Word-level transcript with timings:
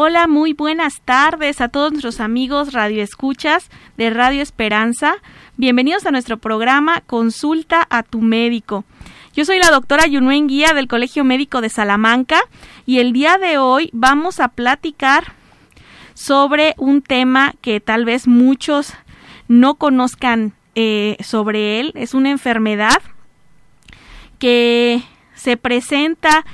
Hola, 0.00 0.28
muy 0.28 0.52
buenas 0.52 1.00
tardes 1.00 1.60
a 1.60 1.66
todos 1.66 1.90
nuestros 1.90 2.20
amigos 2.20 2.72
radioescuchas 2.72 3.68
de 3.96 4.10
Radio 4.10 4.42
Esperanza. 4.42 5.16
Bienvenidos 5.56 6.06
a 6.06 6.12
nuestro 6.12 6.36
programa 6.36 7.00
Consulta 7.00 7.84
a 7.90 8.04
tu 8.04 8.20
médico. 8.20 8.84
Yo 9.34 9.44
soy 9.44 9.58
la 9.58 9.72
doctora 9.72 10.06
Yunuen 10.06 10.46
Guía 10.46 10.72
del 10.72 10.86
Colegio 10.86 11.24
Médico 11.24 11.60
de 11.60 11.68
Salamanca 11.68 12.38
y 12.86 13.00
el 13.00 13.12
día 13.12 13.38
de 13.38 13.58
hoy 13.58 13.90
vamos 13.92 14.38
a 14.38 14.46
platicar 14.46 15.32
sobre 16.14 16.76
un 16.78 17.02
tema 17.02 17.54
que 17.60 17.80
tal 17.80 18.04
vez 18.04 18.28
muchos 18.28 18.92
no 19.48 19.74
conozcan 19.74 20.52
eh, 20.76 21.16
sobre 21.24 21.80
él. 21.80 21.90
Es 21.96 22.14
una 22.14 22.30
enfermedad 22.30 23.02
que 24.38 25.02
se 25.34 25.56
presenta 25.56 26.44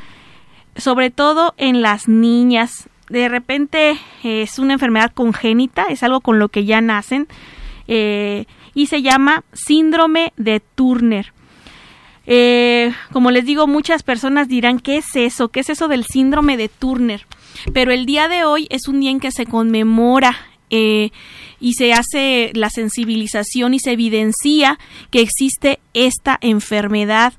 sobre 0.76 1.11
todo 1.11 1.52
en 1.58 1.82
las 1.82 2.08
niñas 2.08 2.88
de 3.21 3.29
repente 3.29 3.93
eh, 4.25 4.43
es 4.43 4.59
una 4.59 4.75
enfermedad 4.75 5.13
congénita, 5.13 5.85
es 5.89 6.03
algo 6.03 6.21
con 6.21 6.39
lo 6.39 6.49
que 6.49 6.64
ya 6.64 6.81
nacen, 6.81 7.29
eh, 7.86 8.46
y 8.75 8.86
se 8.86 9.03
llama 9.03 9.45
síndrome 9.53 10.32
de 10.36 10.61
Turner. 10.61 11.32
Eh, 12.27 12.93
como 13.13 13.31
les 13.31 13.45
digo, 13.45 13.67
muchas 13.67 14.03
personas 14.03 14.49
dirán, 14.49 14.81
¿qué 14.81 14.96
es 14.96 15.14
eso? 15.14 15.49
¿Qué 15.49 15.61
es 15.61 15.71
eso 15.71 15.89
del 15.89 16.05
síndrome 16.05 16.57
de 16.57 16.69
Turner? 16.69 17.27
Pero 17.72 17.93
el 17.93 18.05
día 18.05 18.29
de 18.29 18.45
hoy 18.45 18.67
es 18.71 18.89
un 18.89 19.00
día 19.00 19.11
en 19.11 19.21
que 19.21 19.31
se 19.31 19.46
conmemora 19.46 20.36
y 20.71 21.75
se 21.75 21.93
hace 21.93 22.50
la 22.55 22.69
sensibilización 22.69 23.75
y 23.75 23.79
se 23.79 23.93
evidencia 23.93 24.77
que 25.13 25.21
existe 25.21 25.79
esta 25.93 26.36
enfermedad 26.41 27.33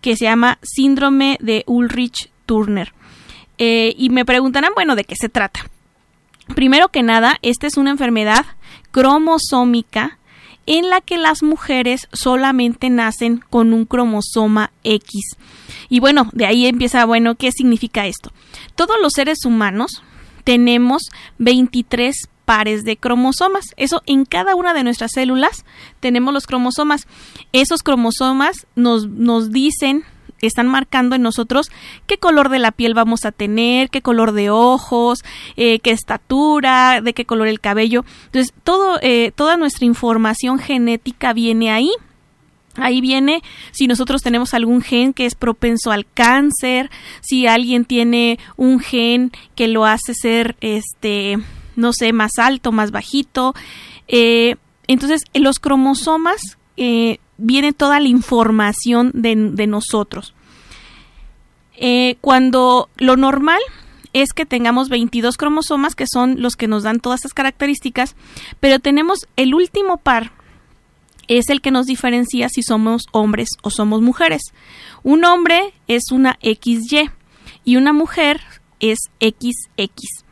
que 0.00 0.16
se 0.16 0.24
llama 0.24 0.58
síndrome 0.62 1.36
de 1.42 1.62
Ulrich 1.66 2.30
Turner. 2.46 2.94
Eh, 3.62 3.94
y 3.98 4.08
me 4.08 4.24
preguntarán, 4.24 4.72
bueno, 4.74 4.96
¿de 4.96 5.04
qué 5.04 5.14
se 5.14 5.28
trata? 5.28 5.60
Primero 6.54 6.88
que 6.88 7.02
nada, 7.02 7.38
esta 7.42 7.66
es 7.66 7.76
una 7.76 7.90
enfermedad 7.90 8.46
cromosómica 8.90 10.18
en 10.64 10.88
la 10.88 11.02
que 11.02 11.18
las 11.18 11.42
mujeres 11.42 12.08
solamente 12.10 12.88
nacen 12.88 13.44
con 13.50 13.74
un 13.74 13.84
cromosoma 13.84 14.72
X. 14.82 15.36
Y 15.90 16.00
bueno, 16.00 16.30
de 16.32 16.46
ahí 16.46 16.66
empieza, 16.66 17.04
bueno, 17.04 17.34
¿qué 17.34 17.52
significa 17.52 18.06
esto? 18.06 18.32
Todos 18.76 18.96
los 19.02 19.12
seres 19.12 19.44
humanos 19.44 20.02
tenemos 20.44 21.10
23 21.36 22.30
pares 22.46 22.82
de 22.84 22.96
cromosomas. 22.96 23.66
Eso 23.76 24.02
en 24.06 24.24
cada 24.24 24.54
una 24.54 24.72
de 24.72 24.84
nuestras 24.84 25.12
células 25.12 25.66
tenemos 26.00 26.32
los 26.32 26.46
cromosomas. 26.46 27.06
Esos 27.52 27.82
cromosomas 27.82 28.66
nos, 28.74 29.06
nos 29.06 29.50
dicen 29.50 30.04
están 30.46 30.68
marcando 30.68 31.16
en 31.16 31.22
nosotros 31.22 31.70
qué 32.06 32.18
color 32.18 32.48
de 32.48 32.58
la 32.58 32.72
piel 32.72 32.94
vamos 32.94 33.24
a 33.24 33.32
tener, 33.32 33.90
qué 33.90 34.02
color 34.02 34.32
de 34.32 34.50
ojos, 34.50 35.20
eh, 35.56 35.80
qué 35.80 35.90
estatura, 35.90 37.00
de 37.00 37.14
qué 37.14 37.24
color 37.24 37.48
el 37.48 37.60
cabello. 37.60 38.04
Entonces, 38.26 38.52
todo, 38.64 38.98
eh, 39.02 39.32
toda 39.34 39.56
nuestra 39.56 39.86
información 39.86 40.58
genética 40.58 41.32
viene 41.32 41.70
ahí. 41.70 41.90
Ahí 42.76 43.00
viene 43.00 43.42
si 43.72 43.88
nosotros 43.88 44.22
tenemos 44.22 44.54
algún 44.54 44.80
gen 44.80 45.12
que 45.12 45.26
es 45.26 45.34
propenso 45.34 45.90
al 45.90 46.06
cáncer, 46.06 46.88
si 47.20 47.46
alguien 47.46 47.84
tiene 47.84 48.38
un 48.56 48.78
gen 48.78 49.32
que 49.56 49.66
lo 49.66 49.84
hace 49.84 50.14
ser, 50.14 50.56
este, 50.60 51.38
no 51.74 51.92
sé, 51.92 52.12
más 52.12 52.38
alto, 52.38 52.70
más 52.70 52.92
bajito. 52.92 53.54
Eh, 54.06 54.56
entonces, 54.86 55.22
los 55.34 55.58
cromosomas 55.58 56.40
viene 57.40 57.72
toda 57.72 58.00
la 58.00 58.08
información 58.08 59.10
de, 59.14 59.34
nosotros. 59.66 60.34
Eh, 61.76 62.16
cuando 62.20 62.88
lo 62.96 63.16
normal 63.16 63.60
es 64.12 64.32
que 64.32 64.46
tengamos 64.46 64.88
22 64.88 65.36
cromosomas, 65.36 65.94
que 65.94 66.06
son 66.06 66.42
los 66.42 66.56
que 66.56 66.68
nos 66.68 66.82
dan 66.82 67.00
todas 67.00 67.20
estas 67.20 67.34
características, 67.34 68.16
pero 68.60 68.78
tenemos 68.78 69.26
el 69.36 69.54
último 69.54 69.96
par, 69.96 70.32
es 71.28 71.48
el 71.48 71.60
que 71.60 71.70
nos 71.70 71.86
diferencia 71.86 72.48
si 72.48 72.62
somos 72.62 73.04
hombres 73.12 73.50
o 73.62 73.70
somos 73.70 74.02
mujeres. 74.02 74.42
Un 75.04 75.24
hombre 75.24 75.72
es 75.86 76.10
una 76.10 76.38
XY 76.42 77.10
y 77.64 77.76
una 77.76 77.92
mujer 77.92 78.40
es 78.80 78.98
XX. 79.20 80.24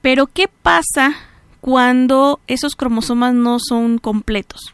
Pero 0.00 0.26
¿qué 0.26 0.48
pasa 0.48 1.14
cuando 1.60 2.40
esos 2.46 2.74
cromosomas 2.74 3.34
no 3.34 3.58
son 3.58 3.98
completos? 3.98 4.73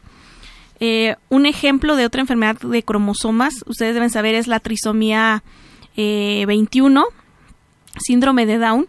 Eh, 0.82 1.16
un 1.28 1.44
ejemplo 1.44 1.94
de 1.94 2.06
otra 2.06 2.22
enfermedad 2.22 2.58
de 2.58 2.82
cromosomas, 2.82 3.52
ustedes 3.66 3.92
deben 3.92 4.08
saber, 4.08 4.34
es 4.34 4.46
la 4.46 4.60
trisomía 4.60 5.44
21, 5.94 7.02
eh, 7.02 7.04
síndrome 7.98 8.46
de 8.46 8.56
Down, 8.56 8.88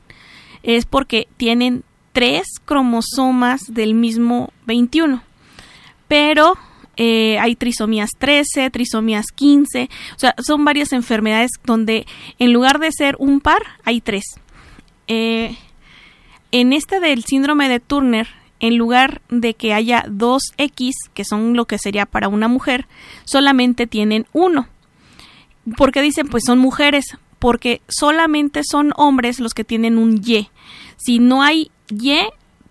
es 0.63 0.85
porque 0.85 1.28
tienen 1.35 1.84
tres 2.13 2.47
cromosomas 2.63 3.62
del 3.68 3.94
mismo 3.94 4.53
21. 4.66 5.22
Pero 6.07 6.57
eh, 6.96 7.38
hay 7.40 7.57
trisomías 7.57 8.12
13, 8.18 8.69
trisomías 8.69 9.25
15, 9.35 9.90
o 10.16 10.19
sea, 10.19 10.34
son 10.41 10.63
varias 10.63 10.94
enfermedades 10.94 11.52
donde 11.66 12.06
en 12.40 12.53
lugar 12.53 12.79
de 12.79 12.91
ser 12.94 13.18
un 13.19 13.41
par, 13.41 13.63
hay 13.84 14.00
tres. 14.00 14.23
en 15.08 15.58
este 16.73 17.02
del 17.02 17.25
síndrome 17.25 17.68
de 17.68 17.81
Turner, 17.81 18.41
en 18.61 18.77
lugar 18.77 19.22
de 19.29 19.55
que 19.55 19.73
haya 19.73 20.05
dos 20.07 20.53
X, 20.57 20.95
que 21.13 21.25
son 21.25 21.55
lo 21.55 21.66
que 21.66 21.79
sería 21.79 22.05
para 22.05 22.29
una 22.29 22.47
mujer, 22.47 22.88
solamente 23.25 23.88
tienen 23.88 24.27
uno. 24.31 24.67
¿Por 25.75 25.91
qué 25.91 26.01
dicen 26.01 26.27
pues 26.27 26.44
son 26.45 26.59
mujeres? 26.59 27.17
Porque 27.39 27.81
solamente 27.88 28.61
son 28.63 28.94
hombres 28.95 29.39
los 29.39 29.55
que 29.55 29.63
tienen 29.63 29.97
un 29.97 30.22
Y. 30.23 30.49
Si 30.95 31.17
no 31.17 31.41
hay 31.41 31.72
Y, 31.89 32.19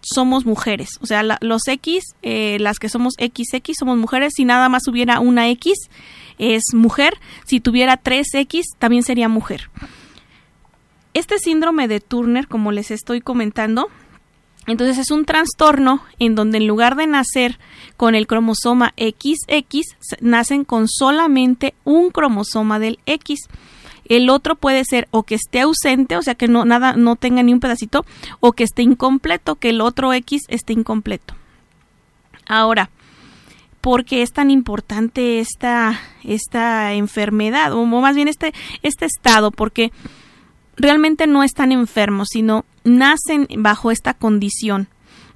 somos 0.00 0.46
mujeres. 0.46 0.90
O 1.02 1.06
sea, 1.06 1.22
los 1.40 1.66
X, 1.66 2.04
eh, 2.22 2.58
las 2.60 2.78
que 2.78 2.88
somos 2.88 3.14
XX, 3.14 3.76
somos 3.76 3.98
mujeres. 3.98 4.32
Si 4.36 4.44
nada 4.44 4.68
más 4.68 4.86
hubiera 4.86 5.18
una 5.18 5.48
X, 5.50 5.90
es 6.38 6.62
mujer. 6.72 7.14
Si 7.44 7.58
tuviera 7.58 7.96
tres 7.96 8.28
X, 8.32 8.66
también 8.78 9.02
sería 9.02 9.28
mujer. 9.28 9.70
Este 11.14 11.40
síndrome 11.40 11.88
de 11.88 11.98
Turner, 11.98 12.46
como 12.46 12.70
les 12.70 12.92
estoy 12.92 13.20
comentando, 13.20 13.88
entonces 14.70 14.98
es 14.98 15.10
un 15.10 15.24
trastorno 15.24 16.02
en 16.18 16.34
donde 16.34 16.58
en 16.58 16.66
lugar 16.66 16.96
de 16.96 17.06
nacer 17.06 17.58
con 17.96 18.14
el 18.14 18.26
cromosoma 18.26 18.94
XX, 18.96 19.82
nacen 20.20 20.64
con 20.64 20.88
solamente 20.88 21.74
un 21.84 22.10
cromosoma 22.10 22.78
del 22.78 22.98
X. 23.06 23.48
El 24.04 24.30
otro 24.30 24.56
puede 24.56 24.84
ser 24.84 25.06
o 25.10 25.22
que 25.22 25.34
esté 25.34 25.60
ausente, 25.60 26.16
o 26.16 26.22
sea 26.22 26.34
que 26.34 26.48
no 26.48 26.64
nada 26.64 26.94
no 26.94 27.16
tenga 27.16 27.42
ni 27.42 27.52
un 27.52 27.60
pedacito, 27.60 28.04
o 28.40 28.52
que 28.52 28.64
esté 28.64 28.82
incompleto, 28.82 29.56
que 29.56 29.70
el 29.70 29.80
otro 29.80 30.12
X 30.12 30.42
esté 30.48 30.72
incompleto. 30.72 31.34
Ahora, 32.46 32.90
¿por 33.80 34.04
qué 34.04 34.22
es 34.22 34.32
tan 34.32 34.50
importante 34.50 35.40
esta, 35.40 36.00
esta 36.24 36.92
enfermedad? 36.94 37.72
O 37.72 37.84
más 37.84 38.16
bien 38.16 38.28
este, 38.28 38.52
este 38.82 39.06
estado, 39.06 39.50
porque 39.50 39.92
realmente 40.80 41.26
no 41.26 41.42
están 41.42 41.72
enfermos, 41.72 42.28
sino 42.32 42.64
nacen 42.84 43.46
bajo 43.56 43.90
esta 43.90 44.14
condición. 44.14 44.88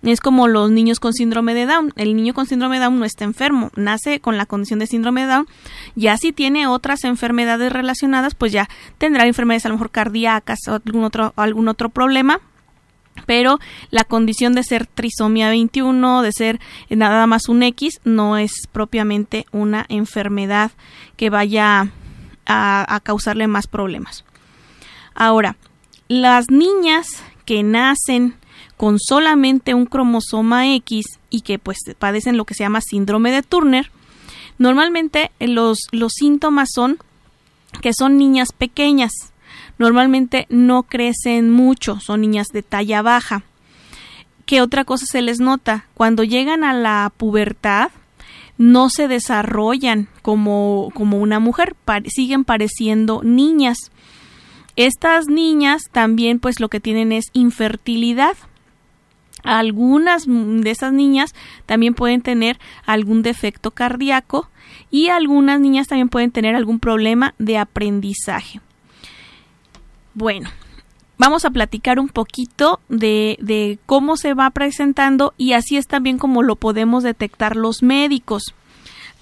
Es 0.03 0.21
como 0.21 0.49
los 0.49 0.71
niños 0.71 1.01
con 1.01 1.15
síndrome 1.15 1.55
de 1.55 1.65
Down. 1.65 1.93
El 1.97 2.15
niño 2.15 2.35
con 2.35 2.47
síndrome 2.47 2.77
de 2.77 2.85
Down 2.85 2.99
no 2.99 3.05
está 3.07 3.25
enfermo, 3.25 3.71
nace 3.75 4.21
con 4.21 4.37
la 4.37 4.45
condición 4.45 4.79
de 4.79 4.87
síndrome 4.87 5.23
de 5.23 5.29
Down. 5.29 5.47
Ya 5.95 6.17
si 6.19 6.33
tiene 6.33 6.67
otras 6.67 7.05
enfermedades 7.05 7.73
relacionadas, 7.73 8.35
pues 8.35 8.53
ya 8.53 8.69
tendrá 8.99 9.27
enfermedades 9.27 9.65
a 9.65 9.69
lo 9.71 9.77
mejor 9.77 9.91
cardíacas 9.91 10.59
o 10.69 10.75
algún 10.75 11.05
otro, 11.05 11.33
algún 11.37 11.69
otro 11.69 11.89
problema. 11.89 12.41
Pero 13.27 13.61
la 13.91 14.05
condición 14.05 14.55
de 14.55 14.65
ser 14.65 14.87
trisomía 14.87 15.49
21, 15.49 16.23
de 16.23 16.33
ser 16.33 16.61
nada 16.91 17.27
más 17.27 17.49
un 17.49 17.63
X, 17.63 18.01
no 18.05 18.37
es 18.37 18.67
propiamente 18.73 19.47
una 19.53 19.87
enfermedad 19.89 20.73
que 21.17 21.31
vaya 21.31 21.93
a 22.47 23.01
causarle 23.03 23.47
más 23.47 23.69
problemas. 23.69 24.25
Ahora, 25.15 25.57
las 26.09 26.51
niñas 26.51 27.07
que 27.45 27.63
nacen 27.63 28.35
con 28.77 28.99
solamente 28.99 29.75
un 29.75 29.87
cromosoma 29.87 30.75
X 30.75 31.07
y 31.31 31.43
que 31.43 31.59
pues 31.59 31.79
padecen 31.99 32.37
lo 32.37 32.45
que 32.45 32.55
se 32.55 32.65
llama 32.65 32.81
síndrome 32.81 33.31
de 33.31 33.43
Turner, 33.43 33.91
normalmente 34.59 35.31
los, 35.41 35.79
los 35.93 36.13
síntomas 36.13 36.71
son 36.75 36.99
que 37.81 37.93
son 37.93 38.17
niñas 38.17 38.53
pequeñas, 38.53 39.13
normalmente 39.79 40.47
no 40.49 40.85
crecen 40.85 41.51
mucho, 41.51 41.99
son 42.01 42.21
niñas 42.21 42.49
de 42.53 42.63
talla 42.63 43.03
baja. 43.03 43.43
¿Qué 44.47 44.61
otra 44.61 44.85
cosa 44.85 45.07
se 45.07 45.23
les 45.23 45.41
nota? 45.41 45.87
Cuando 45.95 46.23
llegan 46.23 46.65
a 46.65 46.75
la 46.75 47.11
pubertad, 47.17 47.91
no 48.59 48.91
se 48.91 49.09
desarrollan 49.09 50.09
como, 50.23 50.91
como 50.95 51.19
una 51.19 51.41
mujer, 51.41 51.75
siguen 52.07 52.45
pareciendo 52.45 53.23
niñas. 53.25 53.91
Estas 54.77 55.29
niñas 55.29 55.83
también 55.93 56.41
pues 56.41 56.61
lo 56.61 56.69
que 56.69 56.81
tienen 56.81 57.13
es 57.13 57.27
infertilidad. 57.33 58.37
Algunas 59.43 60.25
de 60.27 60.71
esas 60.71 60.93
niñas 60.93 61.35
también 61.67 61.95
pueden 61.95 62.23
tener 62.23 62.59
algún 62.87 63.23
defecto 63.23 63.71
cardíaco 63.71 64.49
y 64.91 65.09
algunas 65.09 65.61
niñas 65.61 65.87
también 65.87 66.09
pueden 66.09 66.31
tener 66.31 66.57
algún 66.57 66.81
problema 66.81 67.35
de 67.39 67.59
aprendizaje. 67.59 68.61
Bueno, 70.15 70.49
vamos 71.19 71.45
a 71.45 71.51
platicar 71.51 72.01
un 72.01 72.09
poquito 72.09 72.81
de, 72.89 73.37
de 73.41 73.79
cómo 73.87 74.17
se 74.17 74.35
va 74.35 74.51
presentando 74.51 75.35
y 75.37 75.53
así 75.53 75.77
es 75.77 75.87
también 75.87 76.19
como 76.19 76.43
lo 76.43 76.57
podemos 76.57 77.03
detectar 77.03 77.55
los 77.55 77.83
médicos 77.83 78.55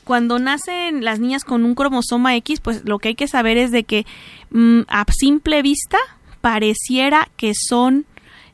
cuando 0.05 0.39
nacen 0.39 1.05
las 1.05 1.21
niñas 1.21 1.45
con 1.45 1.65
un 1.65 1.75
cromosoma 1.75 2.37
X, 2.37 2.61
pues 2.61 2.83
lo 2.85 2.99
que 2.99 3.09
hay 3.09 3.15
que 3.15 3.29
saber 3.29 3.57
es 3.57 3.71
de 3.71 3.85
que 3.85 4.07
mm, 4.51 4.81
a 4.89 5.05
simple 5.11 5.63
vista 5.63 5.99
pareciera 6.41 7.29
que 7.37 7.53
son 7.55 8.05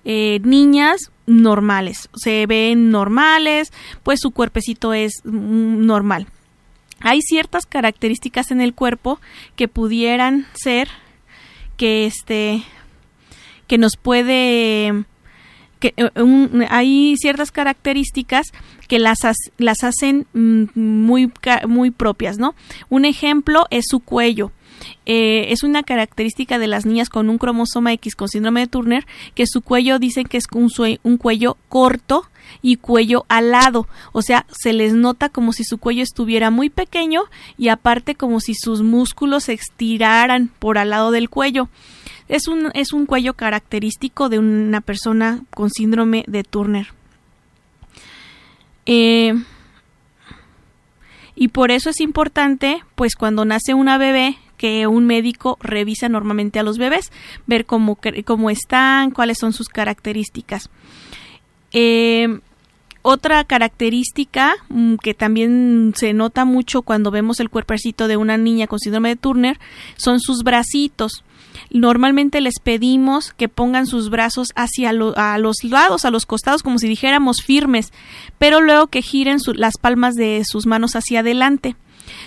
eh, 0.04 0.40
niñas 0.42 1.10
normales, 1.26 2.08
se 2.14 2.46
ven 2.46 2.90
normales, 2.90 3.72
pues 4.02 4.20
su 4.20 4.30
cuerpecito 4.30 4.94
es 4.94 5.12
mm, 5.24 5.86
normal. 5.86 6.26
Hay 7.00 7.20
ciertas 7.22 7.66
características 7.66 8.50
en 8.50 8.60
el 8.60 8.74
cuerpo 8.74 9.20
que 9.54 9.68
pudieran 9.68 10.46
ser 10.54 10.88
que 11.76 12.06
este 12.06 12.62
que 13.68 13.78
nos 13.78 13.96
puede 13.96 15.04
que 15.78 15.94
eh, 15.96 16.10
hay 16.70 17.16
ciertas 17.16 17.52
características 17.52 18.46
que 18.88 18.98
las, 18.98 19.20
las 19.58 19.84
hacen 19.84 20.26
mm, 20.32 20.64
muy, 20.74 21.30
muy 21.68 21.90
propias, 21.90 22.38
¿no? 22.38 22.54
Un 22.88 23.04
ejemplo 23.04 23.66
es 23.70 23.84
su 23.88 24.00
cuello. 24.00 24.50
Eh, 25.06 25.52
es 25.52 25.62
una 25.62 25.82
característica 25.82 26.58
de 26.58 26.68
las 26.68 26.86
niñas 26.86 27.08
con 27.08 27.28
un 27.28 27.38
cromosoma 27.38 27.92
X 27.94 28.14
con 28.14 28.28
síndrome 28.28 28.60
de 28.60 28.66
Turner 28.68 29.06
que 29.34 29.46
su 29.46 29.60
cuello 29.60 29.98
dicen 29.98 30.24
que 30.26 30.36
es 30.36 30.44
un, 30.52 30.70
un 31.02 31.16
cuello 31.16 31.56
corto 31.68 32.26
y 32.62 32.76
cuello 32.76 33.26
alado, 33.28 33.86
o 34.12 34.22
sea, 34.22 34.46
se 34.50 34.72
les 34.72 34.94
nota 34.94 35.28
como 35.28 35.52
si 35.52 35.64
su 35.64 35.76
cuello 35.78 36.02
estuviera 36.02 36.50
muy 36.50 36.70
pequeño 36.70 37.22
y 37.58 37.68
aparte 37.68 38.14
como 38.14 38.40
si 38.40 38.54
sus 38.54 38.82
músculos 38.82 39.44
se 39.44 39.52
estiraran 39.52 40.50
por 40.58 40.78
al 40.78 40.90
lado 40.90 41.10
del 41.10 41.28
cuello. 41.28 41.68
Es 42.28 42.48
un, 42.48 42.70
es 42.74 42.92
un 42.92 43.06
cuello 43.06 43.34
característico 43.34 44.28
de 44.28 44.38
una 44.38 44.80
persona 44.80 45.42
con 45.50 45.70
síndrome 45.70 46.24
de 46.26 46.44
Turner. 46.44 46.97
Eh, 48.88 49.34
y 51.36 51.48
por 51.48 51.70
eso 51.70 51.90
es 51.90 52.00
importante, 52.00 52.82
pues 52.96 53.14
cuando 53.14 53.44
nace 53.44 53.74
una 53.74 53.98
bebé, 53.98 54.38
que 54.56 54.88
un 54.88 55.06
médico 55.06 55.56
revisa 55.60 56.08
normalmente 56.08 56.58
a 56.58 56.64
los 56.64 56.78
bebés, 56.78 57.12
ver 57.46 57.64
cómo, 57.64 57.96
cómo 58.24 58.50
están, 58.50 59.12
cuáles 59.12 59.38
son 59.38 59.52
sus 59.52 59.68
características. 59.68 60.68
Eh, 61.70 62.40
otra 63.02 63.44
característica 63.44 64.54
mm, 64.68 64.96
que 64.96 65.14
también 65.14 65.92
se 65.94 66.12
nota 66.14 66.44
mucho 66.44 66.82
cuando 66.82 67.10
vemos 67.10 67.40
el 67.40 67.50
cuerpecito 67.50 68.08
de 68.08 68.16
una 68.16 68.36
niña 68.36 68.66
con 68.66 68.80
síndrome 68.80 69.10
de 69.10 69.16
Turner 69.16 69.58
son 69.96 70.18
sus 70.20 70.42
bracitos. 70.42 71.24
Normalmente 71.70 72.40
les 72.40 72.60
pedimos 72.62 73.32
que 73.32 73.48
pongan 73.48 73.86
sus 73.86 74.08
brazos 74.10 74.52
hacia 74.56 74.90
a 74.90 75.38
los 75.38 75.64
lados, 75.64 76.04
a 76.04 76.10
los 76.10 76.24
costados, 76.24 76.62
como 76.62 76.78
si 76.78 76.88
dijéramos 76.88 77.42
firmes, 77.42 77.92
pero 78.38 78.60
luego 78.60 78.86
que 78.86 79.02
giren 79.02 79.38
las 79.54 79.74
palmas 79.78 80.14
de 80.14 80.42
sus 80.46 80.66
manos 80.66 80.96
hacia 80.96 81.20
adelante. 81.20 81.76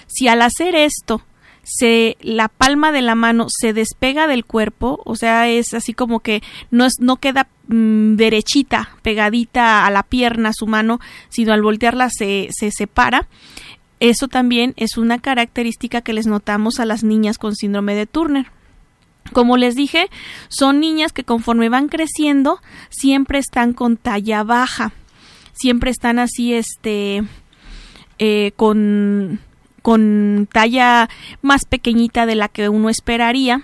Si 0.07 0.27
al 0.27 0.41
hacer 0.41 0.75
esto 0.75 1.23
se 1.63 2.17
la 2.21 2.47
palma 2.47 2.91
de 2.91 3.01
la 3.01 3.15
mano 3.15 3.47
se 3.49 3.73
despega 3.73 4.27
del 4.27 4.45
cuerpo, 4.45 5.01
o 5.05 5.15
sea, 5.15 5.47
es 5.47 5.73
así 5.73 5.93
como 5.93 6.19
que 6.19 6.41
no 6.69 6.85
es, 6.85 6.99
no 6.99 7.17
queda 7.17 7.47
mm, 7.67 8.15
derechita, 8.15 8.97
pegadita 9.01 9.85
a 9.85 9.91
la 9.91 10.03
pierna 10.03 10.51
su 10.53 10.67
mano, 10.67 10.99
sino 11.29 11.53
al 11.53 11.61
voltearla 11.61 12.09
se, 12.09 12.49
se 12.51 12.71
separa. 12.71 13.27
Eso 13.99 14.27
también 14.27 14.73
es 14.77 14.97
una 14.97 15.19
característica 15.19 16.01
que 16.01 16.13
les 16.13 16.25
notamos 16.25 16.79
a 16.79 16.85
las 16.85 17.03
niñas 17.03 17.37
con 17.37 17.55
síndrome 17.55 17.93
de 17.93 18.07
Turner. 18.07 18.47
Como 19.33 19.57
les 19.57 19.75
dije, 19.75 20.09
son 20.49 20.79
niñas 20.79 21.13
que 21.13 21.23
conforme 21.23 21.69
van 21.69 21.87
creciendo 21.87 22.59
siempre 22.89 23.39
están 23.39 23.73
con 23.73 23.97
talla 23.97 24.43
baja, 24.43 24.91
siempre 25.53 25.91
están 25.91 26.19
así, 26.19 26.53
este, 26.53 27.23
eh, 28.19 28.51
con 28.55 29.39
con 29.81 30.47
talla 30.51 31.09
más 31.41 31.65
pequeñita 31.65 32.27
de 32.27 32.35
la 32.35 32.49
que 32.49 32.69
uno 32.69 32.89
esperaría 32.89 33.63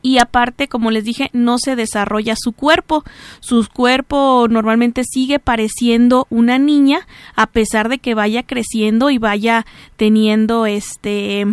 y 0.00 0.18
aparte, 0.18 0.68
como 0.68 0.90
les 0.90 1.04
dije, 1.04 1.30
no 1.32 1.58
se 1.58 1.74
desarrolla 1.74 2.34
su 2.36 2.52
cuerpo. 2.52 3.04
Su 3.40 3.66
cuerpo 3.72 4.46
normalmente 4.48 5.02
sigue 5.04 5.40
pareciendo 5.40 6.26
una 6.30 6.58
niña 6.58 7.06
a 7.34 7.46
pesar 7.46 7.88
de 7.88 7.98
que 7.98 8.14
vaya 8.14 8.44
creciendo 8.44 9.10
y 9.10 9.18
vaya 9.18 9.66
teniendo 9.96 10.66
este 10.66 11.46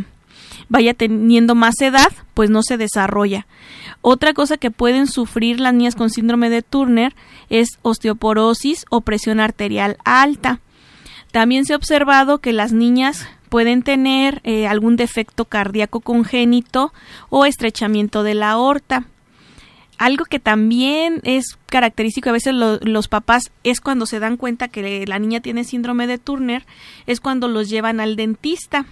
vaya 0.69 0.93
teniendo 0.93 1.55
más 1.55 1.79
edad, 1.81 2.11
pues 2.33 2.49
no 2.49 2.63
se 2.63 2.77
desarrolla. 2.77 3.47
Otra 4.01 4.33
cosa 4.33 4.57
que 4.57 4.71
pueden 4.71 5.07
sufrir 5.07 5.59
las 5.59 5.73
niñas 5.73 5.95
con 5.95 6.09
síndrome 6.09 6.49
de 6.49 6.61
Turner 6.61 7.15
es 7.49 7.79
osteoporosis 7.81 8.85
o 8.89 9.01
presión 9.01 9.39
arterial 9.39 9.97
alta. 10.03 10.59
También 11.31 11.65
se 11.65 11.73
ha 11.73 11.77
observado 11.77 12.37
que 12.39 12.53
las 12.53 12.71
niñas 12.71 13.27
pueden 13.49 13.83
tener 13.83 14.41
eh, 14.43 14.67
algún 14.67 14.95
defecto 14.95 15.45
cardíaco 15.45 16.01
congénito 16.01 16.93
o 17.29 17.45
estrechamiento 17.45 18.23
de 18.23 18.33
la 18.33 18.51
aorta. 18.51 19.05
Algo 19.97 20.25
que 20.25 20.39
también 20.39 21.21
es 21.23 21.57
característico 21.67 22.29
a 22.29 22.33
veces 22.33 22.53
los 22.53 23.07
papás 23.07 23.51
es 23.63 23.79
cuando 23.79 24.05
se 24.05 24.19
dan 24.19 24.35
cuenta 24.35 24.67
que 24.67 25.05
la 25.07 25.19
niña 25.19 25.39
tiene 25.39 25.63
síndrome 25.63 26.05
de 26.05 26.17
Turner, 26.17 26.65
es 27.07 27.21
cuando 27.21 27.47
los 27.47 27.69
llevan 27.69 28.01
al 28.01 28.17
dentista. 28.17 28.85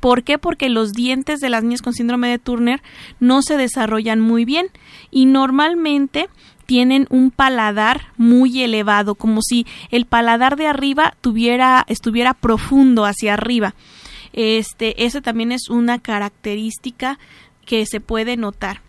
¿Por 0.00 0.22
qué? 0.22 0.38
Porque 0.38 0.68
los 0.68 0.92
dientes 0.92 1.40
de 1.40 1.48
las 1.48 1.64
niñas 1.64 1.82
con 1.82 1.94
síndrome 1.94 2.28
de 2.28 2.38
Turner 2.38 2.82
no 3.20 3.42
se 3.42 3.56
desarrollan 3.56 4.20
muy 4.20 4.44
bien 4.44 4.68
y 5.10 5.26
normalmente 5.26 6.28
tienen 6.66 7.06
un 7.08 7.30
paladar 7.30 8.12
muy 8.18 8.62
elevado, 8.62 9.14
como 9.14 9.40
si 9.40 9.66
el 9.90 10.04
paladar 10.04 10.56
de 10.56 10.66
arriba 10.66 11.14
tuviera, 11.22 11.84
estuviera 11.88 12.34
profundo 12.34 13.06
hacia 13.06 13.32
arriba. 13.32 13.74
Este, 14.34 14.94
también 15.22 15.50
es 15.50 15.70
una 15.70 15.98
característica 15.98 17.18
que 17.64 17.86
se 17.86 18.00
puede 18.00 18.36
notar. 18.36 18.82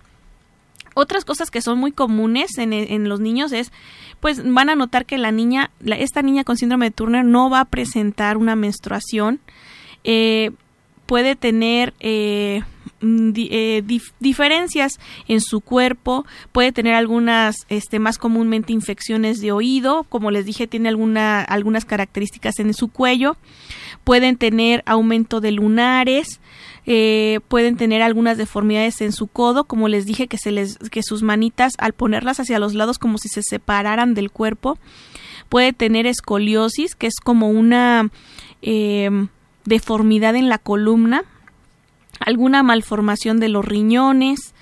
Otras 0.94 1.24
cosas 1.24 1.50
que 1.50 1.62
son 1.62 1.80
muy 1.80 1.94
comunes 1.94 2.58
en, 2.58 3.08
los 3.08 3.22
niños 3.22 3.54
es, 3.54 3.72
pues 4.20 4.44
van 4.44 4.70
a 4.70 4.76
notar 4.76 5.06
que 5.06 5.18
la 5.18 5.32
niña, 5.32 5.72
esta 5.86 6.22
niña 6.22 6.44
con 6.44 6.58
síndrome 6.58 6.88
de 6.88 6.92
Turner 6.92 7.24
no 7.24 7.50
va 7.50 7.62
a 7.62 7.66
presentar 7.66 8.36
una 8.36 8.58
menstruación. 8.58 9.40
Eh, 10.04 10.52
puede 11.10 11.36
tener 11.36 11.96
eh, 12.00 12.62
mm, 13.02 13.32
eh, 13.36 13.84
diferencias 14.20 15.00
en 15.28 15.42
su 15.42 15.60
cuerpo, 15.60 16.24
puede 16.52 16.72
tener 16.72 16.94
algunas, 16.94 17.56
este, 17.68 17.98
más 17.98 18.20
comúnmente 18.20 18.74
infecciones 18.74 19.42
de 19.42 19.52
oído, 19.52 20.04
como 20.04 20.30
les 20.30 20.46
dije, 20.46 20.68
tiene 20.68 20.88
alguna, 20.88 21.42
algunas 21.42 21.84
características 21.84 22.60
en 22.60 22.76
su 22.76 22.90
cuello, 22.90 23.38
pueden 24.04 24.38
tener 24.38 24.84
aumento 24.86 25.42
de 25.42 25.52
lunares, 25.52 26.42
eh, 26.86 27.40
pueden 27.48 27.76
tener 27.76 28.04
algunas 28.04 28.38
deformidades 28.38 29.02
en 29.02 29.12
su 29.12 29.26
codo, 29.26 29.64
como 29.64 29.88
les 29.88 30.06
dije, 30.06 30.28
que 30.28 30.38
se 30.38 30.52
les, 30.52 30.78
que 30.78 31.02
sus 31.02 31.24
manitas 31.24 31.74
al 31.80 31.94
ponerlas 31.94 32.40
hacia 32.40 32.60
los 32.60 32.76
lados 32.76 33.00
como 33.00 33.18
si 33.18 33.30
se 33.30 33.42
separaran 33.42 34.14
del 34.14 34.30
cuerpo, 34.30 34.78
puede 35.50 35.74
tener 35.74 36.06
escoliosis, 36.06 36.94
que 36.94 37.08
es 37.08 37.16
como 37.16 37.50
una 37.50 38.12
deformidad 39.70 40.36
en 40.36 40.50
la 40.50 40.58
columna, 40.58 41.24
alguna 42.20 42.64
malformación 42.64 43.40
de 43.40 43.48
los 43.48 43.64
riñones, 43.64 44.54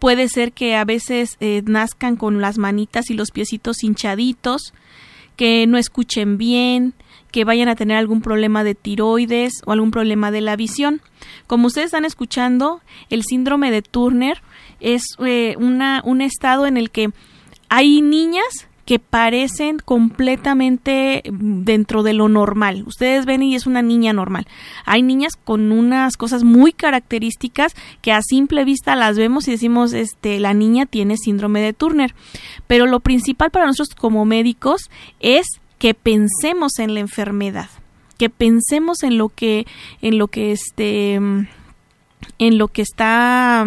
puede 0.00 0.28
ser 0.28 0.52
que 0.52 0.74
a 0.74 0.84
veces 0.84 1.36
eh, 1.40 1.62
nazcan 1.64 2.16
con 2.16 2.40
las 2.40 2.58
manitas 2.58 3.10
y 3.10 3.14
los 3.14 3.30
piecitos 3.30 3.84
hinchaditos, 3.84 4.74
que 5.36 5.66
no 5.66 5.78
escuchen 5.78 6.38
bien, 6.38 6.94
que 7.30 7.44
vayan 7.44 7.68
a 7.68 7.76
tener 7.76 7.98
algún 7.98 8.22
problema 8.22 8.64
de 8.64 8.74
tiroides 8.74 9.52
o 9.66 9.72
algún 9.72 9.90
problema 9.90 10.30
de 10.30 10.40
la 10.40 10.56
visión. 10.56 11.02
Como 11.46 11.66
ustedes 11.66 11.86
están 11.86 12.06
escuchando, 12.06 12.80
el 13.10 13.22
síndrome 13.22 13.70
de 13.70 13.82
Turner 13.82 14.42
es 14.80 15.02
eh, 15.24 15.54
una, 15.58 16.00
un 16.04 16.22
estado 16.22 16.66
en 16.66 16.76
el 16.78 16.90
que 16.90 17.10
hay 17.68 18.00
niñas 18.00 18.68
que 18.86 19.00
parecen 19.00 19.78
completamente 19.84 21.22
dentro 21.28 22.04
de 22.04 22.12
lo 22.14 22.28
normal. 22.28 22.84
Ustedes 22.86 23.26
ven 23.26 23.42
y 23.42 23.56
es 23.56 23.66
una 23.66 23.82
niña 23.82 24.12
normal. 24.12 24.46
Hay 24.84 25.02
niñas 25.02 25.34
con 25.34 25.72
unas 25.72 26.16
cosas 26.16 26.44
muy 26.44 26.72
características 26.72 27.74
que 28.00 28.12
a 28.12 28.22
simple 28.22 28.64
vista 28.64 28.94
las 28.94 29.18
vemos 29.18 29.48
y 29.48 29.50
decimos, 29.50 29.92
este, 29.92 30.38
la 30.38 30.54
niña 30.54 30.86
tiene 30.86 31.16
síndrome 31.16 31.60
de 31.60 31.72
Turner. 31.72 32.14
Pero 32.68 32.86
lo 32.86 33.00
principal 33.00 33.50
para 33.50 33.66
nosotros 33.66 33.96
como 33.96 34.24
médicos 34.24 34.82
es 35.18 35.46
que 35.78 35.92
pensemos 35.94 36.78
en 36.78 36.94
la 36.94 37.00
enfermedad, 37.00 37.68
que 38.18 38.30
pensemos 38.30 39.02
en 39.02 39.18
lo 39.18 39.30
que, 39.30 39.66
en 40.00 40.16
lo 40.16 40.28
que 40.28 40.52
este, 40.52 41.14
en 41.14 42.58
lo 42.58 42.68
que 42.68 42.82
está 42.82 43.66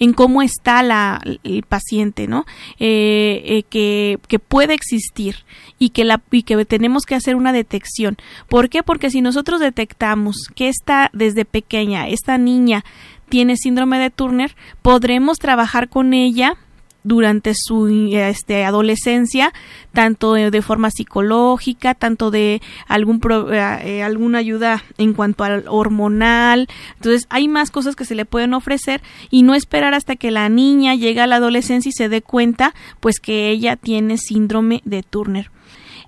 en 0.00 0.14
cómo 0.14 0.42
está 0.42 0.82
la, 0.82 1.22
el 1.44 1.62
paciente, 1.62 2.26
¿no? 2.26 2.46
Eh, 2.80 3.42
eh, 3.44 3.62
que, 3.68 4.18
que, 4.26 4.38
puede 4.38 4.74
existir 4.74 5.36
y 5.78 5.90
que, 5.90 6.04
la, 6.04 6.22
y 6.30 6.42
que 6.42 6.64
tenemos 6.64 7.04
que 7.04 7.14
hacer 7.14 7.36
una 7.36 7.52
detección. 7.52 8.16
¿Por 8.48 8.70
qué? 8.70 8.82
Porque 8.82 9.10
si 9.10 9.20
nosotros 9.20 9.60
detectamos 9.60 10.36
que 10.54 10.68
está 10.68 11.10
desde 11.12 11.44
pequeña, 11.44 12.08
esta 12.08 12.38
niña 12.38 12.82
tiene 13.28 13.56
síndrome 13.56 13.98
de 13.98 14.10
Turner, 14.10 14.56
podremos 14.82 15.38
trabajar 15.38 15.88
con 15.90 16.14
ella 16.14 16.56
durante 17.02 17.52
su 17.54 17.88
este, 18.12 18.64
adolescencia, 18.64 19.52
tanto 19.92 20.34
de 20.34 20.62
forma 20.62 20.90
psicológica, 20.90 21.94
tanto 21.94 22.30
de 22.30 22.60
algún 22.86 23.20
eh, 23.52 23.78
eh, 23.84 24.02
alguna 24.02 24.38
ayuda 24.38 24.84
en 24.98 25.14
cuanto 25.14 25.44
al 25.44 25.64
hormonal. 25.68 26.68
Entonces, 26.96 27.26
hay 27.30 27.48
más 27.48 27.70
cosas 27.70 27.96
que 27.96 28.04
se 28.04 28.14
le 28.14 28.24
pueden 28.24 28.54
ofrecer 28.54 29.00
y 29.30 29.42
no 29.42 29.54
esperar 29.54 29.94
hasta 29.94 30.16
que 30.16 30.30
la 30.30 30.48
niña 30.48 30.94
llegue 30.94 31.20
a 31.20 31.26
la 31.26 31.36
adolescencia 31.36 31.88
y 31.88 31.92
se 31.92 32.08
dé 32.08 32.22
cuenta, 32.22 32.74
pues 33.00 33.20
que 33.20 33.50
ella 33.50 33.76
tiene 33.76 34.18
síndrome 34.18 34.82
de 34.84 35.02
Turner. 35.02 35.50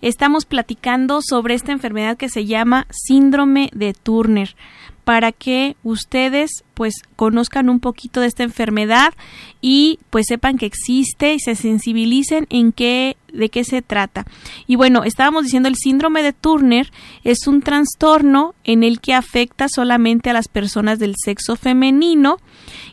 Estamos 0.00 0.46
platicando 0.46 1.20
sobre 1.22 1.54
esta 1.54 1.70
enfermedad 1.70 2.16
que 2.16 2.28
se 2.28 2.44
llama 2.44 2.88
síndrome 2.90 3.70
de 3.72 3.94
Turner 3.94 4.56
para 5.04 5.32
que 5.32 5.76
ustedes 5.82 6.64
pues 6.75 6.94
conozcan 7.16 7.68
un 7.68 7.80
poquito 7.80 8.21
de 8.21 8.28
esta 8.28 8.44
enfermedad 8.44 9.14
y 9.61 9.99
pues 10.11 10.26
sepan 10.28 10.59
que 10.59 10.66
existe 10.66 11.35
y 11.35 11.40
se 11.40 11.54
sensibilicen 11.54 12.47
en 12.50 12.73
qué 12.73 13.16
de 13.32 13.49
qué 13.49 13.64
se 13.64 13.80
trata. 13.80 14.26
Y 14.66 14.76
bueno, 14.76 15.04
estábamos 15.04 15.44
diciendo 15.44 15.68
el 15.68 15.76
síndrome 15.76 16.23
de 16.23 16.32
Turner 16.32 16.92
es 17.25 17.47
un 17.47 17.62
trastorno 17.62 18.54
en 18.64 18.85
el 18.85 19.00
que 19.00 19.14
afecta 19.14 19.68
solamente 19.68 20.30
a 20.30 20.35
las 20.35 20.49
personas 20.49 20.99
del 20.99 21.14
sexo 21.16 21.56
femenino 21.56 22.37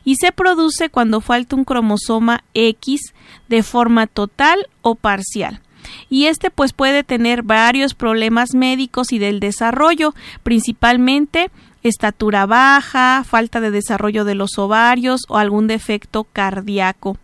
y 0.06 0.16
se 0.16 0.32
produce 0.32 0.90
cuando 0.90 1.22
falta 1.22 1.56
un 1.56 1.66
cromosoma 1.66 2.44
X 2.54 3.02
de 3.50 3.64
forma 3.64 4.08
total 4.08 4.68
o 4.82 4.96
parcial 4.96 5.62
y 6.10 6.26
este 6.26 6.50
pues 6.50 6.74
puede 6.74 7.04
tener 7.04 7.44
varios 7.44 7.94
problemas 7.94 8.54
médicos 8.54 9.12
y 9.12 9.20
del 9.20 9.40
desarrollo, 9.40 10.14
principalmente 10.44 11.52
estatura 11.84 12.46
baja, 12.46 13.24
falta 13.24 13.62
de 13.62 13.72
desarrollo 13.72 14.26
de 14.26 14.36
los 14.36 14.58
ovarios 14.58 15.22
o 15.30 15.38
algún 15.38 15.68
defecto 15.68 16.26
cardíaco. 16.26 17.18